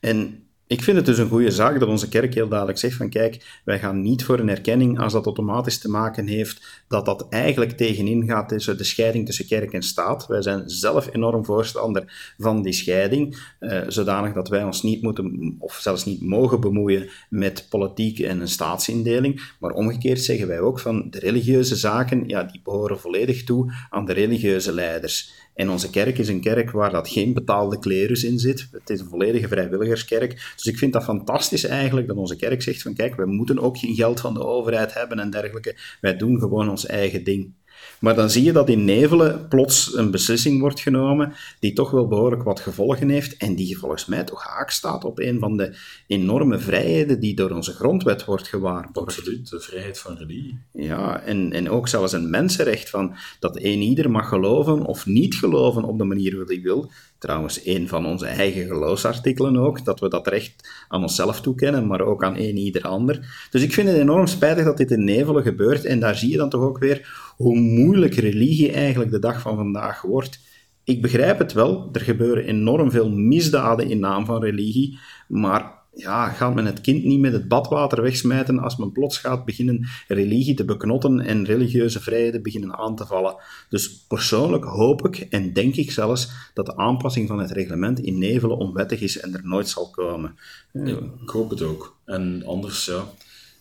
en 0.01 0.44
ik 0.67 0.83
vind 0.83 0.97
het 0.97 1.07
dus 1.07 1.19
een 1.19 1.29
goede 1.29 1.51
zaak 1.51 1.81
dat 1.81 1.89
onze 1.89 2.09
kerk 2.09 2.35
heel 2.35 2.49
duidelijk 2.49 2.79
zegt 2.79 2.97
van 2.97 3.09
kijk, 3.09 3.61
wij 3.65 3.79
gaan 3.79 4.03
niet 4.03 4.25
voor 4.25 4.39
een 4.39 4.49
erkenning 4.49 5.01
als 5.01 5.13
dat 5.13 5.25
automatisch 5.25 5.79
te 5.79 5.91
maken 5.91 6.27
heeft 6.27 6.83
dat 6.89 7.05
dat 7.05 7.27
eigenlijk 7.29 7.71
tegenin 7.71 8.27
gaat 8.27 8.49
tussen 8.49 8.79
de 8.79 8.85
scheiding 8.85 9.27
tussen 9.27 9.47
kerk 9.47 9.73
en 9.73 9.83
staat. 9.83 10.27
Wij 10.27 10.43
zijn 10.43 10.71
zelf 10.71 11.15
enorm 11.15 11.45
voorstander 11.45 12.35
van 12.39 12.63
die 12.63 12.73
scheiding, 12.73 13.53
eh, 13.59 13.81
zodanig 13.89 14.33
dat 14.33 14.49
wij 14.49 14.65
ons 14.65 14.83
niet 14.83 15.03
moeten 15.03 15.57
of 15.59 15.79
zelfs 15.81 16.05
niet 16.05 16.23
mogen 16.23 16.61
bemoeien 16.61 17.09
met 17.31 17.67
politiek 17.71 18.19
en 18.19 18.41
een 18.41 18.49
staatsindeling. 18.49 19.55
Maar 19.61 19.71
omgekeerd 19.71 20.21
zeggen 20.21 20.47
wij 20.47 20.61
ook 20.61 20.81
van 20.81 21.11
de 21.11 21.19
religieuze 21.19 21.77
zaken, 21.77 22.29
ja, 22.29 22.43
die 22.43 22.61
behoren 22.65 23.01
volledig 23.01 23.45
toe 23.45 23.73
aan 23.91 24.05
de 24.05 24.13
religieuze 24.13 24.73
leiders. 24.73 25.33
En 25.55 25.71
onze 25.71 25.91
kerk 25.91 26.19
is 26.19 26.29
een 26.29 26.41
kerk 26.41 26.71
waar 26.71 26.91
dat 26.91 27.09
geen 27.09 27.33
betaalde 27.33 27.79
klerus 27.79 28.25
in 28.25 28.39
zit. 28.39 28.69
Het 28.73 28.91
is 28.91 29.01
een 29.01 29.09
volledige 29.09 29.49
vrijwilligerskerk. 29.49 30.53
Dus 30.57 30.65
ik 30.65 30.79
vind 30.79 30.93
dat 30.93 31.05
fantastisch 31.05 31.65
eigenlijk 31.65 32.07
dat 32.07 32.17
onze 32.17 32.37
kerk 32.37 32.63
zegt 32.63 32.83
van 32.83 32.95
kijk, 32.95 33.15
we 33.15 33.27
moeten 33.27 33.59
ook 33.59 33.79
geen 33.79 33.95
geld 33.95 34.21
van 34.21 34.35
de 34.35 34.45
overheid 34.45 34.95
hebben 34.95 35.19
en 35.19 35.31
dergelijke. 35.31 35.77
Wij 36.01 36.17
doen 36.17 36.39
gewoon 36.39 36.69
ons 36.69 36.87
eigen 36.87 37.25
ding. 37.25 37.53
Maar 37.99 38.15
dan 38.15 38.31
zie 38.31 38.43
je 38.45 38.53
dat 38.53 38.69
in 38.69 38.85
Nevelen 38.85 39.49
plots 39.49 39.97
een 39.97 40.11
beslissing 40.11 40.61
wordt 40.61 40.81
genomen 40.81 41.33
die 41.61 41.73
toch 41.73 41.91
wel 41.91 42.09
behoorlijk 42.09 42.43
wat 42.43 42.61
gevolgen 42.61 43.09
heeft 43.09 43.37
en 43.37 43.55
die 43.55 43.79
volgens 43.79 44.07
mij 44.07 44.25
toch 44.25 44.43
haak 44.43 44.71
staat 44.71 45.05
op 45.05 45.19
een 45.19 45.39
van 45.39 45.57
de 45.57 45.77
enorme 46.07 46.59
vrijheden 46.59 47.21
die 47.21 47.35
door 47.35 47.51
onze 47.51 47.73
grondwet 47.73 48.25
wordt 48.25 48.49
gewaarborgd. 48.49 49.19
Absoluut, 49.19 49.51
de 49.51 49.61
vrijheid 49.61 49.99
van 49.99 50.17
religie. 50.17 50.59
Ja, 50.73 51.21
en, 51.21 51.53
en 51.53 51.71
ook 51.71 51.89
zelfs 51.89 52.13
een 52.13 52.31
mensenrecht 52.31 52.91
van 52.91 53.17
dat 53.41 53.57
een 53.57 53.81
ieder 53.81 54.11
mag 54.11 54.29
geloven 54.29 54.85
of 54.85 55.07
niet 55.07 55.35
geloven 55.35 55.85
op 55.85 55.99
de 55.99 56.05
manier 56.05 56.39
wat 56.39 56.49
hij 56.49 56.61
wil. 56.61 56.91
Trouwens, 57.25 57.67
een 57.67 57.89
van 57.89 58.07
onze 58.07 58.27
eigen 58.27 58.67
geloofsartikelen 58.67 59.57
ook, 59.57 59.85
dat 59.85 60.01
we 60.01 60.09
dat 60.09 60.27
recht 60.27 60.85
aan 60.89 61.03
onszelf 61.03 61.41
toekennen, 61.41 61.87
maar 61.87 62.01
ook 62.01 62.25
aan 62.25 62.37
een 62.37 62.57
ieder 62.57 62.83
ander. 62.83 63.47
Dus 63.51 63.63
ik 63.63 63.73
vind 63.73 63.89
het 63.89 63.97
enorm 63.97 64.27
spijtig 64.27 64.65
dat 64.65 64.77
dit 64.77 64.91
in 64.91 65.05
Nevelen 65.05 65.43
gebeurt 65.43 65.85
en 65.85 66.01
daar 66.01 66.17
zie 66.17 66.31
je 66.31 66.37
dan 66.37 66.49
toch 66.49 66.63
ook 66.63 66.79
weer 66.79 67.33
hoe 67.37 67.59
moeilijk 67.59 68.15
religie 68.15 68.73
eigenlijk 68.73 69.11
de 69.11 69.19
dag 69.19 69.41
van 69.41 69.57
vandaag 69.57 70.03
wordt. 70.03 70.41
Ik 70.85 71.03
begrijp 71.03 71.39
het 71.39 71.53
wel, 71.53 71.89
er 71.93 72.01
gebeuren 72.01 72.45
enorm 72.45 72.91
veel 72.91 73.11
misdaden 73.11 73.91
in 73.91 73.99
naam 73.99 74.25
van 74.25 74.43
religie, 74.43 74.99
maar 75.29 75.73
ja, 75.95 76.29
gaat 76.29 76.55
men 76.55 76.67
het 76.67 76.81
kind 76.81 77.05
niet 77.05 77.21
met 77.21 77.33
het 77.33 77.49
badwater 77.49 78.03
wegsmijten 78.03 78.59
als 78.59 78.77
men 78.77 78.93
plots 78.93 79.19
gaat 79.19 79.45
beginnen 79.45 79.89
religie 80.09 80.55
te 80.55 80.65
beknotten 80.65 81.21
en 81.21 81.45
religieuze 81.45 82.01
vrijheden 82.01 82.43
beginnen 82.43 82.77
aan 82.77 82.97
te 82.97 83.07
vallen. 83.07 83.37
Dus 83.69 84.05
persoonlijk 84.09 84.65
hoop 84.65 85.07
ik 85.07 85.17
en 85.17 85.53
denk 85.53 85.77
ik 85.77 85.91
zelfs 85.91 86.31
dat 86.55 86.67
de 86.67 86.77
aanpassing 86.77 87.29
van 87.29 87.39
het 87.39 87.51
reglement 87.51 88.01
in 88.01 88.19
Nevelen 88.19 88.57
onwettig 88.57 89.01
is 89.01 89.21
en 89.21 89.35
er 89.35 89.47
nooit 89.47 89.69
zal 89.69 89.91
komen. 89.91 90.39
Ik 90.73 91.29
hoop 91.29 91.51
het 91.51 91.63
ook. 91.63 91.97
En 92.05 92.43
anders, 92.47 92.85
ja, 92.85 93.05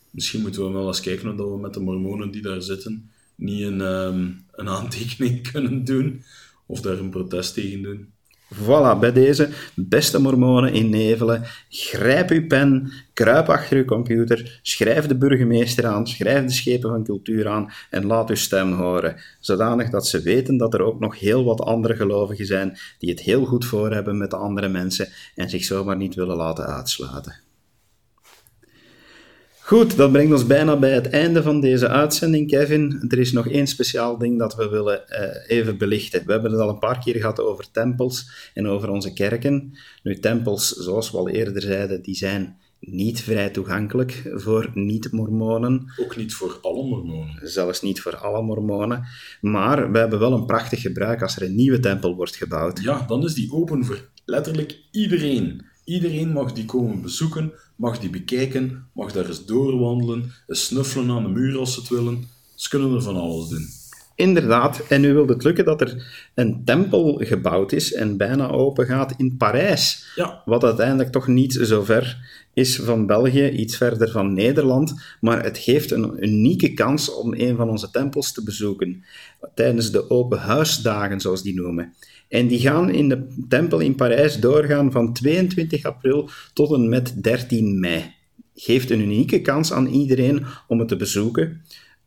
misschien 0.09 0.41
moeten 0.41 0.65
we 0.65 0.71
wel 0.71 0.87
eens 0.87 1.01
kijken 1.01 1.39
of 1.39 1.51
we 1.51 1.61
met 1.61 1.73
de 1.73 1.79
mormonen 1.79 2.31
die 2.31 2.41
daar 2.41 2.61
zitten 2.61 3.11
niet 3.35 3.61
een, 3.61 3.81
ehm, 3.81 4.31
een 4.51 4.69
aantekening 4.69 5.41
kunnen 5.51 5.83
doen 5.83 6.23
of 6.65 6.81
daar 6.81 6.97
een 6.97 7.09
protest 7.09 7.53
tegen 7.53 7.81
doen. 7.81 8.12
Voilà, 8.53 8.99
bij 8.99 9.11
deze 9.11 9.49
beste 9.73 10.19
mormonen 10.19 10.73
in 10.73 10.89
Nevelen. 10.89 11.43
Grijp 11.69 12.29
uw 12.29 12.47
pen, 12.47 12.91
kruip 13.13 13.49
achter 13.49 13.77
uw 13.77 13.85
computer, 13.85 14.59
schrijf 14.61 15.07
de 15.07 15.17
burgemeester 15.17 15.85
aan, 15.85 16.07
schrijf 16.07 16.45
de 16.45 16.51
schepen 16.51 16.89
van 16.89 17.03
cultuur 17.03 17.47
aan 17.47 17.71
en 17.89 18.05
laat 18.05 18.29
uw 18.29 18.35
stem 18.35 18.73
horen. 18.73 19.15
Zodanig 19.39 19.89
dat 19.89 20.07
ze 20.07 20.21
weten 20.21 20.57
dat 20.57 20.73
er 20.73 20.81
ook 20.81 20.99
nog 20.99 21.19
heel 21.19 21.43
wat 21.43 21.61
andere 21.61 21.95
gelovigen 21.95 22.45
zijn 22.45 22.77
die 22.99 23.09
het 23.09 23.19
heel 23.19 23.45
goed 23.45 23.65
voor 23.65 23.91
hebben 23.91 24.17
met 24.17 24.29
de 24.29 24.37
andere 24.37 24.67
mensen 24.67 25.07
en 25.35 25.49
zich 25.49 25.63
zomaar 25.63 25.97
niet 25.97 26.15
willen 26.15 26.35
laten 26.35 26.65
uitsluiten. 26.65 27.42
Goed, 29.73 29.97
dat 29.97 30.11
brengt 30.11 30.31
ons 30.31 30.47
bijna 30.47 30.77
bij 30.77 30.91
het 30.91 31.09
einde 31.09 31.43
van 31.43 31.61
deze 31.61 31.87
uitzending, 31.87 32.47
Kevin. 32.49 33.05
Er 33.07 33.19
is 33.19 33.31
nog 33.31 33.47
één 33.47 33.67
speciaal 33.67 34.17
ding 34.17 34.39
dat 34.39 34.55
we 34.55 34.69
willen 34.69 35.03
uh, 35.09 35.57
even 35.57 35.77
belichten. 35.77 36.25
We 36.25 36.31
hebben 36.31 36.51
het 36.51 36.59
al 36.59 36.69
een 36.69 36.79
paar 36.79 36.99
keer 36.99 37.15
gehad 37.15 37.39
over 37.39 37.71
tempels 37.71 38.29
en 38.53 38.67
over 38.67 38.89
onze 38.89 39.13
kerken. 39.13 39.77
Nu, 40.03 40.19
tempels, 40.19 40.69
zoals 40.69 41.11
we 41.11 41.17
al 41.17 41.29
eerder 41.29 41.61
zeiden, 41.61 42.01
die 42.01 42.15
zijn 42.15 42.57
niet 42.79 43.21
vrij 43.21 43.49
toegankelijk 43.49 44.31
voor 44.33 44.71
niet-mormonen. 44.73 45.93
Ook 45.99 46.17
niet 46.17 46.33
voor 46.33 46.59
alle 46.61 46.83
mormonen. 46.83 47.39
Zelfs 47.41 47.81
niet 47.81 48.01
voor 48.01 48.15
alle 48.15 48.41
mormonen. 48.41 49.03
Maar 49.41 49.91
we 49.91 49.97
hebben 49.97 50.19
wel 50.19 50.33
een 50.33 50.45
prachtig 50.45 50.81
gebruik 50.81 51.21
als 51.21 51.35
er 51.35 51.43
een 51.43 51.55
nieuwe 51.55 51.79
tempel 51.79 52.15
wordt 52.15 52.35
gebouwd. 52.35 52.81
Ja, 52.81 53.05
dan 53.07 53.23
is 53.23 53.33
die 53.33 53.51
open 53.51 53.85
voor 53.85 54.09
letterlijk 54.25 54.79
iedereen. 54.91 55.71
Iedereen 55.83 56.31
mag 56.31 56.53
die 56.53 56.65
komen 56.65 57.01
bezoeken, 57.01 57.51
mag 57.75 57.99
die 57.99 58.09
bekijken, 58.09 58.87
mag 58.93 59.11
daar 59.11 59.25
eens 59.25 59.45
doorwandelen, 59.45 60.31
eens 60.47 60.65
snuffelen 60.65 61.09
aan 61.09 61.23
de 61.23 61.29
muur 61.29 61.57
als 61.57 61.73
ze 61.73 61.79
het 61.79 61.89
willen. 61.89 62.23
Ze 62.55 62.69
kunnen 62.69 62.95
er 62.95 63.01
van 63.01 63.15
alles 63.15 63.49
doen. 63.49 63.67
Inderdaad, 64.15 64.87
en 64.87 65.01
nu 65.01 65.13
wil 65.13 65.27
het 65.27 65.43
lukken 65.43 65.65
dat 65.65 65.81
er 65.81 66.05
een 66.33 66.61
tempel 66.65 67.19
gebouwd 67.23 67.71
is 67.71 67.93
en 67.93 68.17
bijna 68.17 68.49
open 68.49 68.85
gaat 68.85 69.13
in 69.17 69.37
Parijs. 69.37 70.11
Ja. 70.15 70.41
Wat 70.45 70.63
uiteindelijk 70.63 71.11
toch 71.11 71.27
niet 71.27 71.53
zo 71.53 71.83
ver 71.83 72.17
is 72.53 72.75
van 72.75 73.05
België, 73.05 73.49
iets 73.49 73.77
verder 73.77 74.11
van 74.11 74.33
Nederland, 74.33 74.93
maar 75.21 75.43
het 75.43 75.57
geeft 75.57 75.91
een 75.91 76.23
unieke 76.23 76.73
kans 76.73 77.13
om 77.13 77.33
een 77.33 77.55
van 77.55 77.69
onze 77.69 77.91
tempels 77.91 78.31
te 78.31 78.43
bezoeken 78.43 79.03
tijdens 79.55 79.91
de 79.91 80.09
open 80.09 80.39
huisdagen, 80.39 81.19
zoals 81.19 81.43
die 81.43 81.55
noemen. 81.55 81.93
En 82.33 82.47
die 82.47 82.59
gaan 82.59 82.89
in 82.89 83.09
de 83.09 83.27
tempel 83.49 83.79
in 83.79 83.95
Parijs 83.95 84.39
doorgaan 84.39 84.91
van 84.91 85.13
22 85.13 85.83
april 85.83 86.29
tot 86.53 86.73
en 86.73 86.89
met 86.89 87.23
13 87.23 87.79
mei. 87.79 88.15
Geeft 88.55 88.89
een 88.89 88.99
unieke 88.99 89.41
kans 89.41 89.73
aan 89.73 89.87
iedereen 89.87 90.45
om 90.67 90.79
het 90.79 90.87
te 90.87 90.95
bezoeken. 90.95 91.61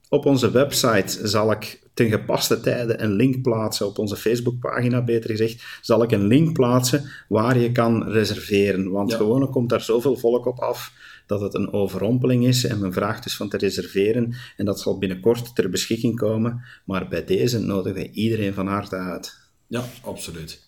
Op 0.09 0.27
onze 0.27 0.51
website 0.51 1.29
zal 1.29 1.51
ik 1.51 1.83
ten 1.95 2.09
gepaste 2.11 2.61
tijden 2.61 3.03
een 3.03 3.13
link 3.13 3.43
plaatsen, 3.43 3.87
op 3.87 3.99
onze 3.99 4.17
Facebookpagina 4.17 5.05
beter 5.05 5.31
gezegd, 5.31 5.65
zal 5.81 6.03
ik 6.03 6.11
een 6.11 6.27
link 6.27 6.53
plaatsen 6.53 7.11
waar 7.29 7.59
je 7.59 7.73
kan 7.73 8.09
reserveren. 8.09 8.91
Want 8.91 9.11
ja. 9.11 9.17
gewoon 9.17 9.51
komt 9.51 9.69
daar 9.69 9.81
zoveel 9.81 10.17
volk 10.17 10.47
op 10.47 10.59
af 10.59 10.93
dat 11.27 11.41
het 11.41 11.55
een 11.55 11.73
overrompeling 11.73 12.47
is 12.47 12.65
en 12.65 12.79
men 12.79 12.93
vraagt 12.93 13.23
dus 13.23 13.37
van 13.37 13.49
te 13.49 13.57
reserveren. 13.57 14.35
En 14.57 14.65
dat 14.65 14.81
zal 14.81 14.99
binnenkort 14.99 15.55
ter 15.55 15.71
beschikking 15.71 16.17
komen. 16.17 16.65
Maar 16.85 17.09
bij 17.09 17.25
deze 17.25 17.59
nodigen 17.59 17.95
wij 17.95 18.11
iedereen 18.11 18.55
van 18.55 18.67
harte 18.67 18.97
uit. 18.97 19.45
Ja, 19.67 19.85
absoluut. 20.03 20.65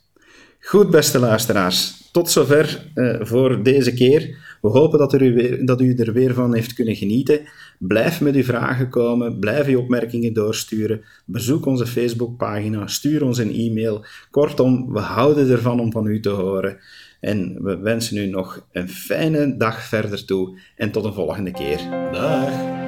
Goed, 0.60 0.90
beste 0.90 1.18
luisteraars. 1.18 2.08
Tot 2.12 2.30
zover 2.30 2.90
uh, 2.94 3.16
voor 3.20 3.62
deze 3.62 3.94
keer. 3.94 4.36
We 4.60 4.68
hopen 4.68 4.98
dat 4.98 5.20
u, 5.20 5.34
weer, 5.34 5.66
dat 5.66 5.80
u 5.80 5.94
er 5.94 6.12
weer 6.12 6.34
van 6.34 6.54
heeft 6.54 6.72
kunnen 6.72 6.96
genieten. 6.96 7.40
Blijf 7.78 8.20
met 8.20 8.34
uw 8.34 8.42
vragen 8.42 8.88
komen, 8.88 9.38
blijf 9.38 9.66
uw 9.66 9.78
opmerkingen 9.78 10.32
doorsturen. 10.32 11.04
Bezoek 11.24 11.66
onze 11.66 11.86
Facebookpagina, 11.86 12.86
stuur 12.86 13.24
ons 13.24 13.38
een 13.38 13.54
e-mail. 13.54 14.04
Kortom, 14.30 14.92
we 14.92 15.00
houden 15.00 15.50
ervan 15.50 15.80
om 15.80 15.92
van 15.92 16.06
u 16.06 16.20
te 16.20 16.28
horen. 16.28 16.78
En 17.20 17.62
we 17.62 17.76
wensen 17.76 18.16
u 18.16 18.26
nog 18.26 18.66
een 18.72 18.88
fijne 18.88 19.56
dag 19.56 19.82
verder 19.82 20.24
toe 20.24 20.58
en 20.76 20.90
tot 20.90 21.04
een 21.04 21.14
volgende 21.14 21.50
keer. 21.50 21.78
Dag! 22.12 22.87